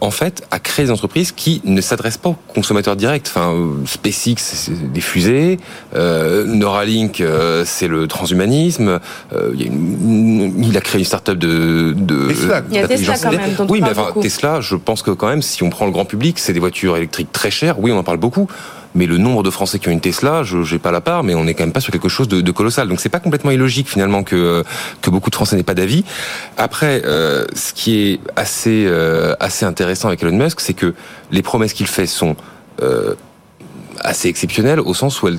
en 0.00 0.11
fait, 0.11 0.42
a 0.50 0.59
créé 0.59 0.87
des 0.87 0.90
entreprises 0.90 1.33
qui 1.33 1.61
ne 1.64 1.80
s'adressent 1.80 2.18
pas 2.18 2.30
aux 2.30 2.37
consommateurs 2.48 2.96
directs. 2.96 3.26
Enfin, 3.28 3.54
SpaceX, 4.10 4.36
c'est 4.38 4.92
des 4.92 5.00
fusées. 5.00 5.58
Neuralink 5.94 7.20
euh, 7.20 7.64
c'est 7.66 7.88
le 7.88 8.06
transhumanisme. 8.06 9.00
Euh, 9.32 9.52
il, 9.56 10.76
a 10.76 10.80
créé 10.80 11.00
une 11.00 11.04
start-up 11.04 11.38
de, 11.38 11.94
de 11.96 12.28
Tesla. 12.28 12.62
Il 12.70 12.76
y 12.76 12.78
a 12.78 12.88
Tesla 12.88 13.14
quand 13.18 13.30
même. 13.30 13.68
oui, 13.68 13.80
mais 13.82 14.22
Tesla, 14.22 14.60
je 14.60 14.76
pense 14.76 15.02
que 15.02 15.10
quand 15.10 15.28
même, 15.28 15.42
si 15.42 15.62
on 15.62 15.70
prend 15.70 15.86
le 15.86 15.92
grand 15.92 16.04
public, 16.04 16.38
c'est 16.38 16.52
des 16.52 16.60
voitures 16.60 16.96
électriques 16.96 17.32
très 17.32 17.50
chères. 17.50 17.78
Oui, 17.78 17.90
on 17.92 17.98
en 17.98 18.04
parle 18.04 18.18
beaucoup. 18.18 18.48
Mais 18.96 19.06
le 19.06 19.18
nombre 19.18 19.44
de 19.44 19.50
Français 19.50 19.78
qui 19.78 19.88
ont 19.88 19.92
une 19.92 20.00
Tesla, 20.00 20.42
je 20.42 20.56
n'ai 20.58 20.80
pas 20.80 20.90
la 20.90 21.00
part, 21.00 21.22
mais 21.22 21.36
on 21.36 21.44
n'est 21.44 21.54
quand 21.54 21.62
même 21.62 21.72
pas 21.72 21.80
sur 21.80 21.92
quelque 21.92 22.08
chose 22.08 22.26
de, 22.26 22.50
colossal. 22.50 22.88
Donc 22.88 23.00
c'est 23.00 23.08
pas 23.08 23.20
complètement 23.20 23.52
illogique 23.52 23.88
finalement 23.88 24.24
que 24.24 24.64
que 25.00 25.10
beaucoup 25.10 25.30
de 25.30 25.36
Français 25.36 25.54
n'aient 25.54 25.62
pas 25.62 25.74
d'avis. 25.74 26.04
Après, 26.56 27.02
euh, 27.04 27.44
ce 27.54 27.72
qui 27.72 28.00
est 28.00 28.20
assez 28.34 28.90
assez 29.38 29.64
intéressant 29.64 30.08
avec 30.08 30.24
Elon 30.24 30.36
Musk, 30.36 30.60
c'est 30.60 30.74
que 30.74 30.94
les 31.30 31.42
promesses 31.42 31.72
qu'il 31.72 31.86
fait 31.86 32.06
sont 32.06 32.34
assez 34.00 34.28
exceptionnelles 34.28 34.80
au 34.80 34.94
sens 34.94 35.22
où 35.22 35.28
elles 35.28 35.38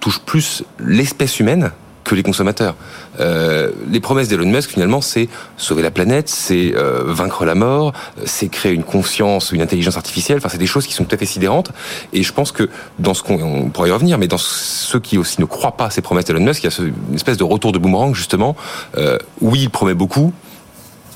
touche 0.00 0.18
plus 0.20 0.64
l'espèce 0.80 1.38
humaine 1.38 1.70
que 2.04 2.16
les 2.16 2.24
consommateurs. 2.24 2.74
Euh, 3.20 3.70
les 3.88 4.00
promesses 4.00 4.26
d'Elon 4.26 4.50
Musk, 4.50 4.70
finalement, 4.70 5.00
c'est 5.00 5.28
sauver 5.56 5.82
la 5.82 5.92
planète, 5.92 6.28
c'est 6.28 6.72
euh, 6.74 7.04
vaincre 7.06 7.44
la 7.44 7.54
mort, 7.54 7.92
c'est 8.24 8.48
créer 8.48 8.72
une 8.72 8.82
conscience, 8.82 9.52
une 9.52 9.62
intelligence 9.62 9.96
artificielle. 9.96 10.38
Enfin, 10.38 10.48
c'est 10.48 10.58
des 10.58 10.66
choses 10.66 10.88
qui 10.88 10.94
sont 10.94 11.04
tout 11.04 11.14
à 11.14 11.18
fait 11.18 11.26
sidérantes. 11.26 11.70
Et 12.12 12.24
je 12.24 12.32
pense 12.32 12.50
que 12.50 12.68
dans 12.98 13.14
ce 13.14 13.22
qu'on 13.22 13.40
on 13.40 13.68
pourrait 13.70 13.90
y 13.90 13.92
revenir, 13.92 14.18
mais 14.18 14.26
dans 14.26 14.38
ceux 14.38 14.98
qui 14.98 15.16
aussi 15.16 15.40
ne 15.40 15.46
croient 15.46 15.76
pas 15.76 15.84
à 15.86 15.90
ces 15.90 16.02
promesses 16.02 16.24
d'Elon 16.24 16.40
Musk, 16.44 16.64
il 16.64 16.70
y 16.70 16.74
a 16.74 16.82
une 17.08 17.14
espèce 17.14 17.36
de 17.36 17.44
retour 17.44 17.70
de 17.70 17.78
boomerang 17.78 18.12
justement. 18.16 18.56
Euh, 18.96 19.16
oui, 19.40 19.60
il 19.62 19.70
promet 19.70 19.94
beaucoup, 19.94 20.32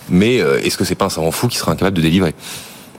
mais 0.08 0.36
est-ce 0.36 0.76
que 0.76 0.84
c'est 0.84 0.94
pas 0.94 1.06
un 1.06 1.10
savant 1.10 1.32
fou 1.32 1.48
qui 1.48 1.56
sera 1.58 1.72
incapable 1.72 1.96
de 1.96 2.02
délivrer? 2.02 2.32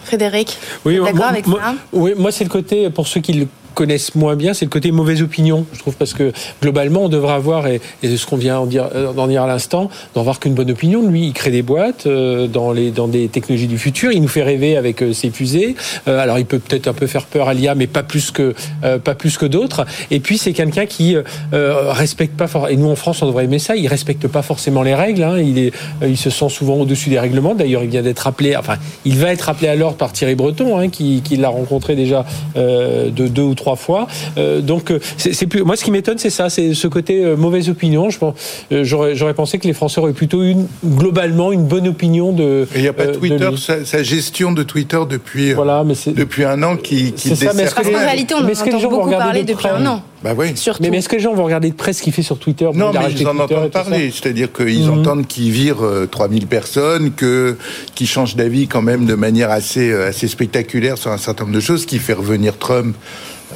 Frédéric 0.04 0.58
Oui, 0.86 1.00
d'accord 1.04 1.26
avec 1.26 1.48
moi- 1.48 1.60
ça? 1.62 1.76
oui, 1.94 2.14
moi 2.18 2.32
c'est 2.32 2.44
le 2.46 2.50
côté, 2.50 2.90
pour 2.90 3.08
ceux 3.08 3.20
qui 3.20 3.34
le 3.34 3.48
connaissent 3.78 4.16
moins 4.16 4.36
bien, 4.36 4.56
c'est 4.56 4.66
le 4.66 4.72
côté 4.72 4.90
mauvaise 4.92 5.22
opinion, 5.22 5.68
je 5.72 5.78
trouve, 5.78 5.96
parce 5.96 6.16
que 6.16 6.34
globalement, 6.64 7.04
on 7.04 7.10
devrait 7.10 7.36
avoir, 7.36 7.68
et, 7.68 7.80
et 8.02 8.18
ce 8.18 8.26
qu'on 8.26 8.36
vient 8.36 8.66
dire, 8.66 8.90
euh, 8.96 9.14
d'en 9.14 9.28
dire 9.28 9.44
à 9.44 9.48
l'instant, 9.48 9.92
d'en 10.16 10.22
avoir 10.22 10.40
qu'une 10.40 10.56
bonne 10.56 10.72
opinion 10.72 11.08
lui. 11.08 11.28
Il 11.28 11.34
crée 11.34 11.52
des 11.52 11.62
boîtes 11.62 12.08
euh, 12.08 12.48
dans, 12.48 12.72
les, 12.72 12.90
dans 12.90 13.08
des 13.08 13.28
technologies 13.28 13.68
du 13.68 13.78
futur, 13.78 14.12
il 14.12 14.24
nous 14.24 14.28
fait 14.28 14.42
rêver 14.42 14.78
avec 14.78 15.04
euh, 15.04 15.14
ses 15.14 15.30
fusées. 15.30 15.76
Alors, 16.08 16.40
il 16.40 16.46
peut 16.46 16.58
peut-être 16.58 16.88
un 16.88 16.94
peu 16.94 17.06
faire 17.06 17.26
peur 17.26 17.50
à 17.50 17.54
l'IA, 17.54 17.76
mais 17.76 17.86
pas 17.86 18.02
plus 18.02 18.32
que, 18.32 18.56
pas 18.82 19.14
plus 19.14 19.38
que 19.38 19.46
d'autres. 19.46 19.86
Et 20.10 20.20
puis, 20.20 20.40
c'est 20.40 20.54
quelqu'un 20.54 20.88
qui 20.88 21.16
respecte 21.52 22.36
pas, 22.36 22.48
et 22.70 22.78
nous 22.78 22.90
en 22.90 22.96
France, 22.96 23.22
on 23.22 23.28
devrait 23.28 23.44
aimer 23.44 23.60
ça, 23.60 23.76
il 23.76 23.88
respecte 23.88 24.28
pas 24.28 24.42
forcément 24.42 24.82
les 24.82 24.96
règles, 24.96 25.24
hein. 25.24 25.38
il, 25.40 25.60
est, 25.60 25.72
il 26.02 26.18
se 26.18 26.30
sent 26.30 26.50
souvent 26.50 26.76
au-dessus 26.78 27.10
des 27.10 27.20
règlements. 27.20 27.54
D'ailleurs, 27.54 27.84
il 27.84 27.90
vient 27.90 28.02
d'être 28.02 28.26
appelé, 28.26 28.56
enfin, 28.56 28.78
il 29.06 29.18
va 29.18 29.32
être 29.32 29.50
appelé 29.50 29.68
à 29.68 29.76
l'ordre 29.76 29.98
par 29.98 30.14
Thierry 30.14 30.36
Breton, 30.36 30.80
hein, 30.80 30.90
qui, 30.90 31.22
qui 31.22 31.36
l'a 31.36 31.50
rencontré 31.50 31.96
déjà 31.96 32.26
euh, 32.56 33.10
de 33.12 33.28
deux 33.28 33.44
ou 33.44 33.56
trois 33.56 33.67
fois. 33.76 34.08
Euh, 34.38 34.62
donc, 34.62 34.92
euh, 34.92 35.00
c'est 35.18 35.48
plus. 35.48 35.64
Moi, 35.64 35.76
ce 35.76 35.84
qui 35.84 35.92
m'étonne, 35.92 36.18
c'est 36.18 36.30
ça, 36.30 36.50
c'est 36.50 36.74
ce 36.74 36.88
côté 36.88 37.24
euh, 37.24 37.36
mauvaise 37.36 37.70
opinion. 37.70 38.10
Je 38.10 38.18
pense, 38.18 38.36
euh, 38.72 38.84
j'aurais, 38.84 39.16
j'aurais 39.16 39.34
pensé 39.34 39.58
que 39.60 39.68
les 39.68 39.74
Français 39.74 40.00
auraient 40.00 40.14
plutôt 40.14 40.44
une 40.44 40.68
globalement 40.86 41.52
une 41.52 41.64
bonne 41.66 41.88
opinion 41.88 42.32
de. 42.32 42.68
Il 42.76 42.82
n'y 42.82 42.88
a 42.88 42.94
pas 42.94 43.04
euh, 43.04 43.14
Twitter, 43.16 43.50
sa, 43.58 43.84
sa 43.86 44.04
gestion 44.04 44.52
de 44.52 44.64
Twitter 44.64 45.00
depuis, 45.10 45.54
Voilà, 45.54 45.84
mais 45.84 45.96
c'est. 45.96 46.12
depuis 46.14 46.44
un 46.46 46.62
an 46.64 46.78
qui, 46.78 47.12
qui 47.14 47.30
C'est 47.30 47.36
ça, 47.48 47.54
mais 47.54 47.64
Parce 47.64 47.74
qu'en 47.76 47.98
réalité, 47.98 48.34
on 48.36 48.40
en 48.40 48.44
Mais 48.44 48.52
est-ce 48.54 48.64
que 48.64 48.70
les 48.70 48.76
entend 48.76 48.82
gens 48.84 48.90
vont 48.90 48.96
beaucoup 48.98 49.08
regarder 49.08 49.26
parler 49.26 49.44
de 49.44 49.52
depuis 49.54 49.68
un 49.68 49.86
an. 49.86 50.04
Bah 50.24 50.34
oui. 50.36 50.48
Surtout. 50.56 50.82
Mais, 50.82 50.90
mais 50.90 50.98
est-ce 50.98 51.10
que 51.10 51.16
les 51.16 51.22
gens 51.22 51.34
vont 51.36 51.44
regarder 51.44 51.70
de 51.70 51.76
près 51.76 51.94
ce 51.94 52.02
qu'il 52.02 52.12
fait 52.12 52.24
sur 52.24 52.40
Twitter 52.40 52.68
Non, 52.74 52.92
mais 52.92 53.00
ils 53.12 53.28
en 53.28 53.38
entendent 53.38 53.70
parler. 53.70 54.12
C'est-à-dire 54.12 54.52
qu'ils 54.52 54.86
Mhm. 54.88 55.00
entendent 55.00 55.28
qu'ils 55.28 55.52
virent 55.52 55.84
euh, 55.84 56.08
3000 56.08 56.48
personnes, 56.48 57.12
que 57.12 57.56
qui 57.96 58.08
changent 58.08 58.36
d'avis 58.36 58.68
quand 58.68 58.82
même 58.82 59.06
de 59.06 59.14
manière 59.16 59.52
assez 59.52 59.92
assez 59.94 60.28
spectaculaire 60.28 60.98
sur 60.98 61.12
un 61.12 61.18
certain 61.18 61.44
nombre 61.44 61.56
de 61.56 61.60
choses, 61.62 61.86
qui 61.86 62.00
fait 62.00 62.14
revenir 62.14 62.58
Trump. 62.58 62.96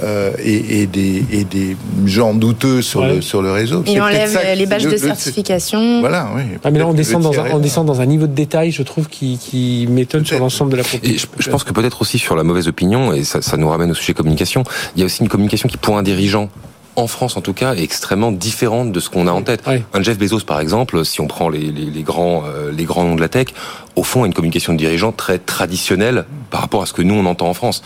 Euh, 0.03 0.31
et, 0.43 0.81
et 0.81 0.87
des, 0.87 1.25
et 1.31 1.43
des 1.43 1.75
gens 2.05 2.33
douteux 2.33 2.81
sur, 2.81 3.01
Ouais. 3.01 3.15
le, 3.15 3.21
sur 3.21 3.41
le 3.41 3.51
réseau. 3.51 3.83
Il 3.85 3.93
peut-être 3.93 4.03
enlève 4.03 4.57
les 4.57 4.65
badges 4.65 4.85
de 4.85 4.91
le- 4.91 4.97
certification. 4.97 5.99
Voilà, 5.99 6.29
oui. 6.35 6.43
Ah 6.63 6.71
mais 6.71 6.79
là 6.79 6.87
on 6.87 6.93
descend 6.93 7.21
dans 7.21 7.29
un, 7.31 7.43
tirer. 7.43 7.49
on 7.53 7.59
descend 7.59 7.85
dans 7.85 8.01
un 8.01 8.05
niveau 8.05 8.27
de 8.27 8.33
détail, 8.33 8.71
je 8.71 8.83
trouve, 8.83 9.07
qui, 9.09 9.37
qui 9.37 9.87
m'étonne 9.89 10.25
sur 10.25 10.39
l'ensemble 10.39 10.71
de 10.71 10.77
la 10.77 10.83
Et 10.83 10.85
proposition. 10.85 11.29
je, 11.37 11.43
je 11.43 11.49
pense 11.49 11.63
que 11.63 11.73
peut-être 11.73 12.01
aussi 12.01 12.19
sur 12.19 12.35
la 12.35 12.43
mauvaise 12.43 12.67
opinion, 12.67 13.13
et 13.13 13.23
ça, 13.23 13.41
ça 13.41 13.57
nous 13.57 13.69
ramène 13.69 13.91
au 13.91 13.95
sujet 13.95 14.13
communication, 14.13 14.63
il 14.95 14.99
y 14.99 15.03
a 15.03 15.05
aussi 15.05 15.21
une 15.21 15.29
communication 15.29 15.67
qui, 15.67 15.77
pour 15.77 15.97
un 15.97 16.03
dirigeant, 16.03 16.49
en 16.97 17.07
France 17.07 17.37
en 17.37 17.41
tout 17.41 17.53
cas, 17.53 17.73
est 17.75 17.83
extrêmement 17.83 18.31
différente 18.33 18.91
de 18.91 18.99
ce 18.99 19.09
qu'on 19.09 19.25
a 19.27 19.31
en 19.31 19.41
tête. 19.43 19.63
Un 19.93 20.03
Jeff 20.03 20.17
Bezos, 20.17 20.41
par 20.41 20.59
exemple, 20.59 21.05
si 21.05 21.21
on 21.21 21.27
prend 21.27 21.47
les, 21.47 21.59
les, 21.71 21.85
les 21.85 22.03
grands, 22.03 22.43
euh, 22.45 22.69
les 22.75 22.83
grands 22.83 23.03
noms 23.05 23.15
de 23.15 23.21
la 23.21 23.29
tech, 23.29 23.47
au 23.95 24.03
fond, 24.03 24.23
a 24.23 24.27
une 24.27 24.33
communication 24.33 24.73
de 24.73 24.77
dirigeant 24.77 25.11
très 25.13 25.37
traditionnelle 25.37 26.25
par 26.49 26.59
rapport 26.61 26.81
à 26.81 26.85
ce 26.85 26.93
que 26.93 27.01
nous, 27.01 27.15
on 27.15 27.25
entend 27.25 27.47
en 27.49 27.53
France. 27.53 27.81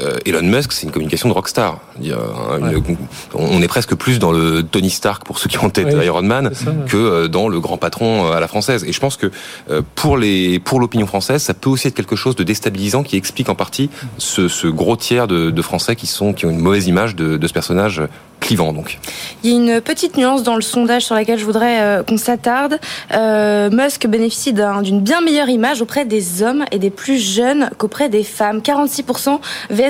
Euh, 0.00 0.16
Elon 0.26 0.42
Musk, 0.42 0.72
c'est 0.72 0.84
une 0.84 0.92
communication 0.92 1.28
de 1.28 1.34
rockstar. 1.34 1.80
Il 2.00 2.06
y 2.08 2.12
a 2.12 2.16
un- 2.16 2.58
une- 2.70 2.96
on 3.34 3.60
est 3.62 3.68
presque 3.68 3.94
plus 3.94 4.18
dans 4.18 4.30
le 4.32 4.62
Tony 4.62 4.90
Stark 4.90 5.24
pour 5.24 5.38
ceux 5.38 5.48
qui 5.48 5.58
ont 5.58 5.64
en 5.64 5.70
tête 5.70 5.92
Ouais, 5.94 6.06
Iron 6.06 6.22
Man 6.22 6.50
c'est 6.52 6.64
ça, 6.66 6.70
ouais. 6.70 6.76
que 6.86 6.96
euh, 6.96 7.28
dans 7.28 7.48
le 7.48 7.58
grand 7.60 7.78
patron 7.78 8.26
euh, 8.26 8.32
à 8.36 8.40
la 8.40 8.48
française. 8.48 8.84
Et 8.84 8.92
je 8.92 9.00
pense 9.00 9.16
que 9.16 9.30
euh, 9.70 9.82
pour 9.96 10.16
les 10.16 10.58
pour 10.60 10.78
l'opinion 10.80 11.06
française, 11.06 11.42
ça 11.42 11.54
peut 11.54 11.70
aussi 11.70 11.88
être 11.88 11.94
quelque 11.94 12.16
chose 12.16 12.36
de 12.36 12.44
déstabilisant 12.44 13.02
qui 13.02 13.16
explique 13.16 13.48
en 13.48 13.54
partie 13.54 13.90
ce, 14.18 14.48
ce 14.48 14.66
gros 14.68 14.96
tiers 14.96 15.26
de, 15.26 15.50
de 15.50 15.62
Français 15.62 15.96
qui 15.96 16.06
sont 16.06 16.32
qui 16.32 16.46
ont 16.46 16.50
une 16.50 16.60
mauvaise 16.60 16.86
image 16.86 17.16
de, 17.16 17.36
de 17.36 17.46
ce 17.46 17.52
personnage 17.52 18.02
clivant. 18.40 18.72
Donc, 18.72 19.00
Il 19.42 19.50
y 19.50 19.52
a 19.52 19.56
une 19.74 19.80
petite 19.80 20.16
nuance 20.16 20.44
dans 20.44 20.54
le 20.54 20.62
sondage 20.62 21.02
sur 21.04 21.16
laquelle 21.16 21.40
je 21.40 21.44
voudrais 21.44 21.80
euh, 21.82 22.02
qu'on 22.04 22.16
s'attarde. 22.18 22.78
Euh, 23.12 23.68
Musk 23.68 24.06
bénéficie 24.06 24.52
d'un- 24.52 24.80
d'une 24.82 25.00
bien 25.00 25.20
meilleure 25.20 25.48
image 25.48 25.82
auprès 25.82 26.04
des 26.04 26.44
hommes 26.44 26.64
et 26.70 26.78
des 26.78 26.90
plus 26.90 27.18
jeunes 27.18 27.68
qu'auprès 27.78 28.08
des 28.08 28.22
femmes. 28.22 28.60
46% 28.60 29.40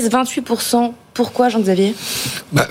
vs 0.01 0.09
28%. 0.11 0.93
Pourquoi, 1.15 1.49
Jean-Xavier? 1.49 1.95
Bah, 2.53 2.67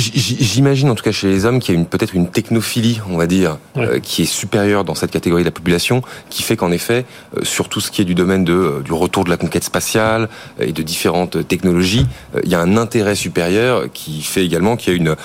j'imagine 0.00 0.90
en 0.90 0.94
tout 0.94 1.04
cas 1.04 1.12
chez 1.12 1.28
les 1.28 1.44
hommes 1.44 1.60
qu'il 1.60 1.74
y 1.74 1.76
a 1.76 1.80
une 1.80 1.86
peut-être 1.86 2.14
une 2.14 2.28
technophilie, 2.28 3.00
on 3.10 3.16
va 3.16 3.26
dire, 3.26 3.58
euh, 3.76 3.98
qui 4.00 4.22
est 4.22 4.26
supérieure 4.26 4.84
dans 4.84 4.94
cette 4.94 5.10
catégorie 5.10 5.42
de 5.42 5.48
la 5.48 5.52
population, 5.52 6.02
qui 6.30 6.42
fait 6.42 6.56
qu'en 6.56 6.70
effet, 6.72 7.04
euh, 7.36 7.44
sur 7.44 7.68
tout 7.68 7.80
ce 7.80 7.90
qui 7.90 8.02
est 8.02 8.04
du 8.04 8.14
domaine 8.14 8.44
de 8.44 8.52
euh, 8.52 8.80
du 8.80 8.92
retour 8.92 9.24
de 9.24 9.30
la 9.30 9.36
conquête 9.36 9.64
spatiale 9.64 10.28
et 10.58 10.72
de 10.72 10.82
différentes 10.82 11.46
technologies, 11.46 12.06
il 12.44 12.50
y 12.50 12.54
a 12.54 12.60
un 12.60 12.76
intérêt 12.76 13.14
supérieur 13.14 13.84
qui 13.92 14.22
fait 14.22 14.44
également 14.44 14.76
qu'il 14.76 14.92
y 14.92 14.96
a 14.96 14.98
une 14.98 15.16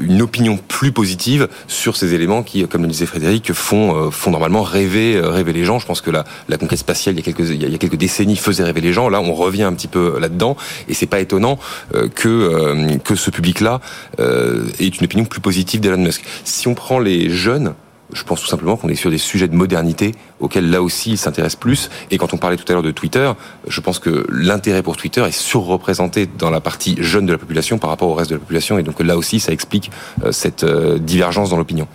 une 0.00 0.22
opinion 0.22 0.58
plus 0.68 0.92
positive 0.92 1.48
sur 1.68 1.96
ces 1.96 2.14
éléments 2.14 2.42
qui, 2.42 2.66
comme 2.66 2.82
le 2.82 2.88
disait 2.88 3.06
Frédéric, 3.06 3.52
font 3.52 4.10
font 4.10 4.30
normalement 4.30 4.62
rêver 4.62 5.20
rêver 5.22 5.52
les 5.52 5.64
gens. 5.64 5.78
Je 5.78 5.86
pense 5.86 6.00
que 6.00 6.10
la 6.10 6.24
la 6.48 6.56
conquête 6.56 6.78
spatiale 6.78 7.14
il 7.14 7.18
y 7.18 7.20
a 7.20 7.24
quelques 7.32 7.48
il 7.50 7.62
y 7.70 7.74
a- 7.74 7.78
quelques 7.78 7.96
décennies 7.96 8.36
faisait 8.36 8.64
rêver 8.64 8.80
les 8.80 8.92
gens. 8.92 9.08
Là, 9.08 9.20
on 9.20 9.34
revient 9.34 9.62
un 9.64 9.72
petit 9.74 9.88
peu 9.88 10.18
là-dedans 10.18 10.56
et 10.88 10.94
c'est 10.94 11.06
pas 11.06 11.20
étonnant 11.20 11.58
que 12.14 12.96
que 13.04 13.14
ce 13.14 13.30
public-là 13.30 13.80
euh, 14.20 14.64
ait 14.78 14.88
une 14.88 15.04
opinion 15.04 15.24
plus 15.24 15.40
positive 15.40 15.80
d'Elon 15.80 15.98
Musk. 15.98 16.22
Si 16.44 16.68
on 16.68 16.74
prend 16.74 16.98
les 16.98 17.30
jeunes 17.30 17.74
je 18.12 18.22
pense 18.24 18.40
tout 18.40 18.46
simplement 18.46 18.76
qu'on 18.76 18.88
est 18.88 18.94
sur 18.94 19.10
des 19.10 19.18
sujets 19.18 19.48
de 19.48 19.54
modernité 19.54 20.12
auxquels 20.40 20.68
là 20.70 20.82
aussi 20.82 21.12
ils 21.12 21.18
s'intéressent 21.18 21.58
plus. 21.60 21.90
Et 22.10 22.18
quand 22.18 22.34
on 22.34 22.36
parlait 22.36 22.56
tout 22.56 22.64
à 22.68 22.72
l'heure 22.72 22.82
de 22.82 22.90
Twitter, 22.90 23.30
je 23.68 23.80
pense 23.80 23.98
que 23.98 24.26
l'intérêt 24.30 24.82
pour 24.82 24.96
Twitter 24.96 25.24
est 25.26 25.32
surreprésenté 25.36 26.28
dans 26.38 26.50
la 26.50 26.60
partie 26.60 26.96
jeune 27.00 27.26
de 27.26 27.32
la 27.32 27.38
population 27.38 27.78
par 27.78 27.90
rapport 27.90 28.08
au 28.08 28.14
reste 28.14 28.30
de 28.30 28.36
la 28.36 28.40
population. 28.40 28.78
Et 28.78 28.82
donc 28.82 29.00
là 29.00 29.16
aussi, 29.16 29.40
ça 29.40 29.52
explique 29.52 29.90
euh, 30.24 30.32
cette 30.32 30.64
euh, 30.64 30.98
divergence 30.98 31.50
dans 31.50 31.56
l'opinion. 31.56 31.86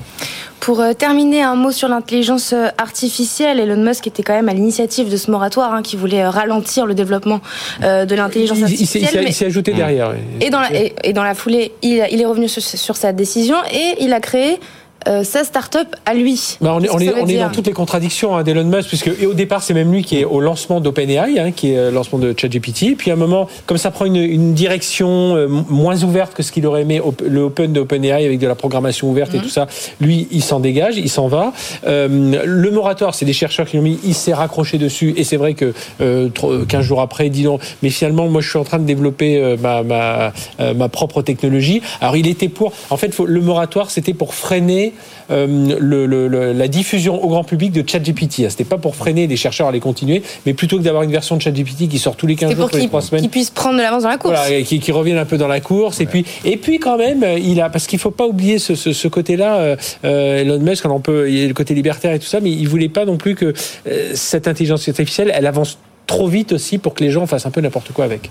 Pour 0.60 0.82
euh, 0.82 0.94
terminer, 0.94 1.44
un 1.44 1.56
mot 1.56 1.72
sur 1.72 1.88
l'intelligence 1.88 2.54
artificielle. 2.80 3.60
Elon 3.60 3.84
Musk 3.84 4.08
était 4.08 4.24
quand 4.24 4.34
même 4.34 4.50
à 4.50 4.54
l'initiative 4.54 5.10
de 5.12 5.18
ce 5.18 5.30
moratoire 5.30 5.74
hein, 5.74 5.82
qui 5.84 5.96
voulait 5.98 6.26
ralentir 6.28 6.86
le 6.86 6.96
développement 6.96 7.42
euh, 7.84 8.06
de 8.06 8.16
l'intelligence 8.16 8.58
Il, 8.58 8.62
il 8.64 8.70
il 8.70 8.74
artificielle. 8.74 9.08
s'est 9.10 9.20
mais- 9.22 9.30
il 9.30 9.34
s'est 9.34 9.46
ajouté 9.46 9.74
derrière. 9.74 10.14
Et 10.42 10.50
dans 10.50 10.60
la, 10.62 10.74
et, 10.74 10.94
et 11.04 11.14
dans 11.14 11.24
la 11.24 11.36
foulée, 11.36 11.74
il, 11.84 12.04
il 12.12 12.22
est 12.22 12.26
revenu 12.26 12.48
sur, 12.48 12.62
sur 12.64 12.96
sa 12.96 13.14
décision 13.14 13.56
et 13.72 14.04
il 14.04 14.14
a 14.14 14.20
créé 14.20 14.60
euh, 15.08 15.24
sa 15.24 15.44
start-up 15.44 15.88
à 16.06 16.14
lui. 16.14 16.58
Bah, 16.62 16.74
on 16.76 16.82
est, 16.84 16.90
on 16.90 16.96
on 16.96 17.26
dans 17.26 17.50
toutes 17.52 17.68
les 17.68 17.74
contradictions 17.74 18.36
hein, 18.36 18.44
d'Elon 18.44 18.66
Musk, 18.66 18.90
puisque 18.90 19.08
et 19.20 19.26
au 19.26 19.34
départ, 19.34 19.64
c'est 19.64 19.74
même 19.74 19.92
lui 19.92 20.04
qui 20.04 20.20
est 20.20 20.26
au 20.26 20.40
lancement 20.40 20.80
d'OpenAI, 20.82 21.40
hein, 21.40 21.52
qui 21.52 21.72
est 21.72 21.78
euh, 21.78 21.90
le 21.90 21.96
lancement 21.96 22.20
de 22.20 22.34
ChatGPT. 22.38 22.84
Et 22.84 22.96
puis 22.96 23.10
à 23.12 23.14
un 23.14 23.18
moment, 23.18 23.48
comme 23.66 23.78
ça 23.78 23.92
prend 23.92 24.06
une, 24.06 24.16
une 24.18 24.54
direction 24.54 25.36
euh, 25.36 25.48
moins 25.48 26.04
ouverte 26.04 26.34
que 26.34 26.44
ce 26.44 26.52
qu'il 26.52 26.66
aurait 26.68 26.82
aimé, 26.82 27.00
op- 27.00 27.22
le 27.28 27.42
Open 27.42 27.74
d'OpenAI 27.74 28.26
avec 28.26 28.40
de 28.40 28.48
la 28.48 28.56
programmation 28.56 29.10
ouverte 29.10 29.34
et 29.34 29.40
tout 29.40 29.50
ça, 29.50 29.68
lui, 30.02 30.28
il 30.32 30.44
s'en 30.44 30.60
dégage, 30.60 30.98
il 30.98 31.10
s'en 31.10 31.28
va. 31.28 31.54
Euh, 31.86 32.08
le 32.46 32.72
moratoire, 32.72 33.16
c'est 33.16 33.26
des 33.26 33.34
chercheurs 33.34 33.68
qui 33.68 33.78
l'ont 33.78 33.84
mis, 33.84 34.00
il 34.04 34.14
s'est 34.14 34.34
raccroché 34.34 34.78
dessus. 34.78 35.14
Et 35.18 35.24
c'est 35.24 35.38
vrai 35.38 35.54
que 35.54 35.74
euh, 36.02 36.30
tro- 36.30 36.66
15 36.68 36.84
jours 36.84 37.02
après, 37.02 37.28
il 37.28 37.32
dit 37.32 37.44
non, 37.44 37.60
mais 37.84 37.90
finalement, 37.90 38.28
moi, 38.28 38.42
je 38.42 38.50
suis 38.50 38.60
en 38.60 38.64
train 38.64 38.80
de 38.80 38.86
développer 38.86 39.38
euh, 39.42 39.58
ma, 39.62 39.84
ma, 39.84 40.34
euh, 40.60 40.74
ma 40.74 40.90
propre 40.90 41.22
technologie. 41.22 41.82
Alors, 42.02 42.18
il 42.18 42.28
était 42.28 42.50
pour. 42.50 42.74
En 42.90 42.98
fait, 42.98 43.14
faut- 43.14 43.26
le 43.26 43.42
moratoire, 43.42 43.90
c'était 43.92 44.14
pour 44.14 44.34
freiner 44.34 44.94
euh, 45.32 45.46
le, 45.80 46.06
le- 46.06 46.28
le- 46.28 46.54
la 46.54 46.68
diffusion 46.68 47.24
au 47.24 47.28
grand 47.28 47.44
public 47.44 47.72
de 47.72 47.84
ChatGPT. 47.88 48.44
Ah, 48.46 48.50
C'était 48.50 48.64
pas 48.64 48.78
pour 48.78 48.96
freiner 48.96 49.28
les 49.28 49.36
chercheurs 49.36 49.68
à 49.68 49.72
les 49.72 49.80
continuer, 49.80 50.22
mais 50.46 50.54
plutôt 50.54 50.78
que 50.78 50.84
d'avoir 50.84 51.04
une 51.04 51.12
version 51.12 51.36
de 51.38 51.42
ChatGPT 51.42 51.88
qui 51.88 52.00
sort 52.00 52.16
tous 52.16 52.28
les 52.28 52.36
15 52.36 52.50
C'est 52.52 52.56
jours, 52.56 52.70
tous 52.70 52.76
les 52.76 52.82
qu'il 52.82 52.90
3 52.90 53.02
semaines. 53.02 53.22
qu'il 53.22 53.30
puisse 53.30 53.50
prendre 53.50 53.78
de 53.78 53.82
l'avance 53.82 54.04
dans 54.04 54.10
la 54.10 54.18
course. 54.18 54.36
Voilà, 54.38 54.62
qui, 54.62 54.80
qui 54.80 54.92
reviennent 54.92 55.18
un 55.18 55.26
peu 55.26 55.38
dans 55.38 55.48
la 55.48 55.60
course. 55.60 56.00
Et 56.02 56.06
puis, 56.06 56.26
et 56.46 56.58
puis 56.58 56.80
quand 56.80 56.98
même, 56.98 57.26
il 57.38 57.60
a 57.62 57.70
parce 57.70 57.88
qu'il 57.88 58.00
faut 58.00 58.12
pas 58.12 58.26
oublier 58.26 58.60
ce, 58.60 58.76
ce, 58.76 58.94
ce 58.94 59.08
côté-là. 59.08 59.58
euh, 59.58 59.76
euh, 60.06 60.42
Elon 60.42 60.60
Musk, 60.60 60.86
on 60.86 61.00
peut, 61.00 61.30
il 61.30 61.38
y 61.40 61.44
a 61.44 61.48
le 61.48 61.54
côté 61.54 61.74
libertaire 61.74 62.14
et 62.14 62.20
tout 62.20 62.26
ça, 62.28 62.40
mais 62.40 62.50
il 62.52 62.68
voulait 62.68 62.90
pas 62.90 63.06
non 63.06 63.18
plus 63.18 63.36
que 63.36 63.54
euh, 63.88 64.12
cette 64.14 64.48
intelligence 64.48 64.88
artificielle, 64.88 65.32
elle 65.34 65.46
avance 65.46 65.78
trop 66.06 66.28
vite 66.28 66.54
aussi 66.54 66.78
pour 66.78 66.94
que 66.94 67.04
les 67.04 67.12
gens 67.12 67.28
fassent 67.28 67.46
un 67.46 67.52
peu 67.52 67.60
n'importe 67.60 67.92
quoi 67.92 68.06
avec. 68.06 68.30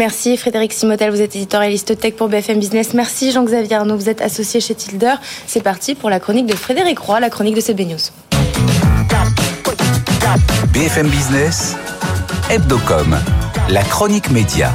Merci 0.00 0.38
Frédéric 0.38 0.72
Simotel, 0.72 1.10
vous 1.10 1.20
êtes 1.20 1.36
éditorialiste 1.36 1.98
tech 1.98 2.14
pour 2.14 2.30
BFM 2.30 2.58
Business. 2.58 2.94
Merci 2.94 3.32
Jean-Xavier 3.32 3.76
Arnaud, 3.76 3.98
vous 3.98 4.08
êtes 4.08 4.22
associé 4.22 4.58
chez 4.58 4.74
Tilder. 4.74 5.12
C'est 5.46 5.62
parti 5.62 5.94
pour 5.94 6.08
la 6.08 6.18
chronique 6.18 6.46
de 6.46 6.54
Frédéric 6.54 6.98
Roy, 7.00 7.20
la 7.20 7.28
chronique 7.28 7.54
de 7.54 7.60
CB 7.60 7.84
News. 7.84 7.98
BFM 10.72 11.06
Business, 11.06 11.76
Hebdocom, 12.48 13.14
la 13.68 13.82
chronique 13.82 14.30
média. 14.30 14.72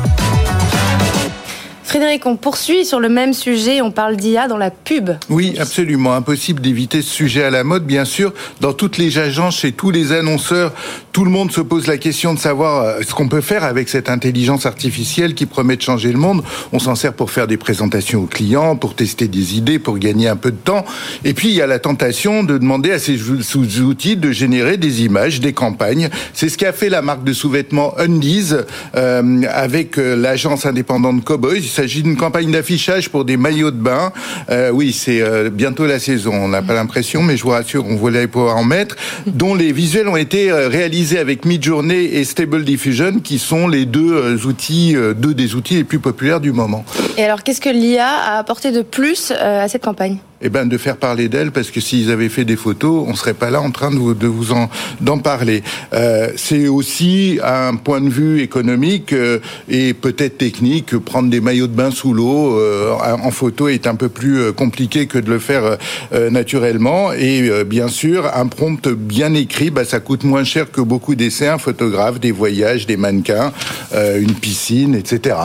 Frédéric, 1.95 2.25
on 2.25 2.35
poursuit 2.35 2.83
sur 2.83 2.99
le 2.99 3.07
même 3.07 3.31
sujet, 3.31 3.81
on 3.81 3.89
parle 3.89 4.17
d'IA 4.17 4.49
dans 4.49 4.57
la 4.57 4.69
pub. 4.69 5.11
Oui, 5.29 5.55
absolument. 5.57 6.13
Impossible 6.13 6.61
d'éviter 6.61 7.01
ce 7.01 7.09
sujet 7.09 7.41
à 7.45 7.49
la 7.49 7.63
mode, 7.63 7.85
bien 7.85 8.03
sûr. 8.03 8.33
Dans 8.59 8.73
toutes 8.73 8.97
les 8.97 9.17
agences, 9.17 9.59
chez 9.59 9.71
tous 9.71 9.91
les 9.91 10.11
annonceurs, 10.11 10.73
tout 11.13 11.23
le 11.23 11.31
monde 11.31 11.53
se 11.53 11.61
pose 11.61 11.87
la 11.87 11.97
question 11.97 12.33
de 12.33 12.39
savoir 12.39 12.83
euh, 12.83 12.99
ce 13.07 13.13
qu'on 13.13 13.29
peut 13.29 13.39
faire 13.39 13.63
avec 13.63 13.87
cette 13.87 14.09
intelligence 14.09 14.65
artificielle 14.65 15.35
qui 15.35 15.45
promet 15.45 15.77
de 15.77 15.81
changer 15.83 16.11
le 16.11 16.17
monde. 16.17 16.43
On 16.73 16.79
s'en 16.79 16.95
sert 16.95 17.13
pour 17.13 17.31
faire 17.31 17.47
des 17.47 17.55
présentations 17.55 18.23
aux 18.23 18.27
clients, 18.27 18.75
pour 18.75 18.93
tester 18.93 19.29
des 19.29 19.55
idées, 19.55 19.79
pour 19.79 19.97
gagner 19.97 20.27
un 20.27 20.35
peu 20.35 20.51
de 20.51 20.57
temps. 20.57 20.83
Et 21.23 21.33
puis, 21.33 21.47
il 21.47 21.53
y 21.55 21.61
a 21.61 21.67
la 21.67 21.79
tentation 21.79 22.43
de 22.43 22.57
demander 22.57 22.91
à 22.91 22.99
ces 22.99 23.17
sous- 23.17 23.79
outils 23.79 24.17
de 24.17 24.33
générer 24.33 24.75
des 24.75 25.03
images, 25.05 25.39
des 25.39 25.53
campagnes. 25.53 26.09
C'est 26.33 26.49
ce 26.49 26.57
qu'a 26.57 26.73
fait 26.73 26.89
la 26.89 27.01
marque 27.01 27.23
de 27.23 27.31
sous-vêtements 27.31 27.97
Undies 27.97 28.51
euh, 28.97 29.41
avec 29.49 29.97
euh, 29.97 30.17
l'agence 30.17 30.65
indépendante 30.65 31.23
Cowboys. 31.23 31.59
Ils 31.59 31.84
s'agit 31.85 32.01
d'une 32.01 32.17
campagne 32.17 32.49
d'affichage 32.49 33.09
pour 33.09 33.25
des 33.25 33.37
maillots 33.37 33.69
de 33.69 33.77
bain. 33.77 34.11
Euh, 34.49 34.71
oui, 34.71 34.91
c'est 34.91 35.21
euh, 35.21 35.51
bientôt 35.51 35.85
la 35.85 35.99
saison. 35.99 36.33
On 36.33 36.47
n'a 36.47 36.63
pas 36.63 36.73
l'impression, 36.73 37.21
mais 37.21 37.37
je 37.37 37.43
vous 37.43 37.51
rassure, 37.51 37.85
on 37.85 37.95
voulait 37.95 38.25
pouvoir 38.25 38.57
en 38.57 38.63
mettre. 38.63 38.95
Dont 39.27 39.53
les 39.53 39.71
visuels 39.71 40.07
ont 40.07 40.15
été 40.15 40.49
euh, 40.49 40.67
réalisés 40.67 41.19
avec 41.19 41.45
Midjourney 41.45 42.05
et 42.05 42.23
Stable 42.23 42.63
Diffusion, 42.63 43.19
qui 43.19 43.37
sont 43.37 43.67
les 43.67 43.85
deux 43.85 44.47
outils, 44.47 44.95
deux 45.15 45.35
des 45.35 45.53
outils 45.53 45.75
les 45.75 45.83
plus 45.83 45.99
populaires 45.99 46.39
du 46.39 46.51
moment. 46.51 46.83
Et 47.19 47.23
alors, 47.23 47.43
qu'est-ce 47.43 47.61
que 47.61 47.69
l'IA 47.69 48.07
a 48.07 48.39
apporté 48.39 48.71
de 48.71 48.81
plus 48.81 49.31
à 49.31 49.67
cette 49.67 49.83
campagne? 49.83 50.17
Eh 50.41 50.49
ben 50.49 50.65
de 50.65 50.77
faire 50.77 50.97
parler 50.97 51.29
d'elle 51.29 51.51
parce 51.51 51.71
que 51.71 51.79
s'ils 51.79 52.11
avaient 52.11 52.29
fait 52.29 52.45
des 52.45 52.55
photos, 52.55 53.05
on 53.07 53.15
serait 53.15 53.33
pas 53.33 53.49
là 53.49 53.61
en 53.61 53.71
train 53.71 53.89
de 53.91 53.95
vous, 53.95 54.13
de 54.13 54.27
vous 54.27 54.51
en 54.51 54.69
d'en 55.01 55.17
parler. 55.17 55.63
Euh, 55.93 56.29
c'est 56.35 56.67
aussi 56.67 57.39
un 57.43 57.75
point 57.75 58.01
de 58.01 58.09
vue 58.09 58.41
économique 58.41 59.13
euh, 59.13 59.39
et 59.69 59.93
peut-être 59.93 60.37
technique. 60.37 60.97
Prendre 60.97 61.29
des 61.29 61.41
maillots 61.41 61.67
de 61.67 61.73
bain 61.75 61.91
sous 61.91 62.13
l'eau 62.13 62.59
euh, 62.59 62.91
en 63.01 63.31
photo 63.31 63.67
est 63.67 63.87
un 63.87 63.95
peu 63.95 64.09
plus 64.09 64.39
euh, 64.39 64.51
compliqué 64.51 65.07
que 65.07 65.17
de 65.19 65.29
le 65.29 65.39
faire 65.39 65.77
euh, 66.13 66.29
naturellement. 66.29 67.13
Et 67.13 67.49
euh, 67.49 67.63
bien 67.63 67.87
sûr, 67.87 68.29
un 68.35 68.47
prompt 68.47 68.87
bien 68.89 69.33
écrit, 69.33 69.69
bah, 69.69 69.85
ça 69.85 69.99
coûte 69.99 70.23
moins 70.23 70.43
cher 70.43 70.71
que 70.71 70.81
beaucoup 70.81 71.15
d'essais. 71.15 71.47
Un 71.47 71.57
photographe, 71.57 72.19
des 72.19 72.31
voyages, 72.31 72.85
des 72.85 72.97
mannequins, 72.97 73.53
euh, 73.93 74.19
une 74.19 74.33
piscine, 74.33 74.95
etc. 74.95 75.35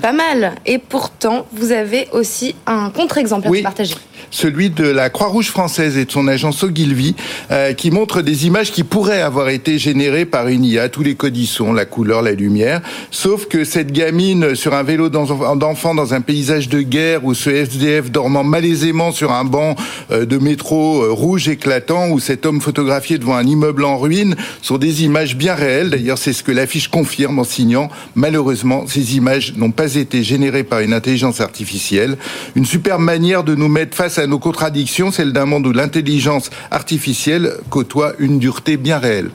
Pas 0.00 0.12
mal. 0.12 0.54
Et 0.64 0.78
pourtant, 0.78 1.46
vous 1.52 1.72
avez 1.72 2.06
aussi 2.12 2.54
un 2.66 2.90
contre-exemple 2.90 3.48
à 3.48 3.50
Oui. 3.50 3.62
partager. 3.62 3.94
Celui 4.30 4.70
de 4.70 4.84
la 4.84 5.10
Croix-Rouge 5.10 5.48
française 5.48 5.96
et 5.96 6.04
de 6.04 6.10
son 6.10 6.28
agence 6.28 6.62
Ogilvy, 6.62 7.14
euh, 7.50 7.72
qui 7.72 7.90
montre 7.90 8.22
des 8.22 8.46
images 8.46 8.72
qui 8.72 8.84
pourraient 8.84 9.22
avoir 9.22 9.48
été 9.48 9.78
générées 9.78 10.24
par 10.24 10.48
une 10.48 10.64
IA, 10.64 10.88
tous 10.88 11.02
les 11.02 11.16
sont, 11.46 11.72
la 11.72 11.84
couleur, 11.84 12.22
la 12.22 12.32
lumière, 12.32 12.80
sauf 13.10 13.46
que 13.46 13.64
cette 13.64 13.92
gamine 13.92 14.54
sur 14.54 14.74
un 14.74 14.82
vélo 14.82 15.08
d'enfant 15.08 15.94
dans 15.94 16.14
un 16.14 16.20
paysage 16.20 16.68
de 16.68 16.80
guerre 16.80 17.24
ou 17.24 17.34
ce 17.34 17.50
SDF 17.50 18.10
dormant 18.10 18.44
malaisément 18.44 19.12
sur 19.12 19.32
un 19.32 19.44
banc 19.44 19.76
euh, 20.10 20.24
de 20.24 20.38
métro 20.38 21.02
euh, 21.02 21.12
rouge 21.12 21.48
éclatant 21.48 22.10
ou 22.10 22.20
cet 22.20 22.46
homme 22.46 22.60
photographié 22.60 23.18
devant 23.18 23.36
un 23.36 23.46
immeuble 23.46 23.84
en 23.84 23.98
ruine 23.98 24.36
sont 24.62 24.78
des 24.78 25.04
images 25.04 25.36
bien 25.36 25.54
réelles. 25.54 25.90
D'ailleurs, 25.90 26.18
c'est 26.18 26.32
ce 26.32 26.42
que 26.42 26.52
l'affiche 26.52 26.88
confirme 26.88 27.38
en 27.38 27.44
signant. 27.44 27.88
Malheureusement, 28.14 28.86
ces 28.86 29.16
images 29.16 29.54
n'ont 29.56 29.70
pas 29.70 29.94
été 29.94 30.22
générées 30.22 30.64
par 30.64 30.80
une 30.80 30.92
intelligence 30.92 31.40
artificielle. 31.40 32.16
Une 32.54 32.64
superbe 32.64 33.02
manière 33.02 33.44
de 33.44 33.54
nous 33.54 33.68
mettre 33.68 33.96
face 34.08 34.18
à 34.18 34.26
nos 34.26 34.38
contradictions, 34.38 35.10
celle 35.10 35.34
d'un 35.34 35.44
monde 35.44 35.66
où 35.66 35.72
l'intelligence 35.72 36.48
artificielle 36.70 37.52
côtoie 37.68 38.14
une 38.18 38.38
dureté 38.38 38.78
bien 38.78 38.98
réelle. 38.98 39.30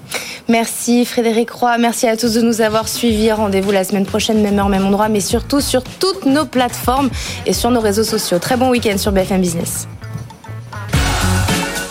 Merci 0.49 1.05
Frédéric 1.05 1.51
Roy, 1.51 1.77
merci 1.77 2.07
à 2.07 2.17
tous 2.17 2.33
de 2.33 2.41
nous 2.41 2.59
avoir 2.59 2.87
suivis. 2.87 3.31
Rendez-vous 3.31 3.69
la 3.69 3.83
semaine 3.83 4.07
prochaine, 4.07 4.41
même 4.41 4.57
heure, 4.57 4.69
même 4.69 4.83
endroit, 4.83 5.09
mais 5.09 5.19
surtout 5.19 5.61
sur 5.61 5.83
toutes 5.83 6.25
nos 6.25 6.45
plateformes 6.45 7.11
et 7.45 7.53
sur 7.53 7.69
nos 7.69 7.81
réseaux 7.81 8.03
sociaux. 8.03 8.39
Très 8.39 8.57
bon 8.57 8.71
week-end 8.71 8.97
sur 8.97 9.11
BFM 9.11 9.41
Business. 9.41 9.87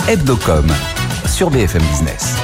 Hebdocom 0.09 0.67
sur 1.29 1.51
BFM 1.51 1.83
Business. 1.83 2.35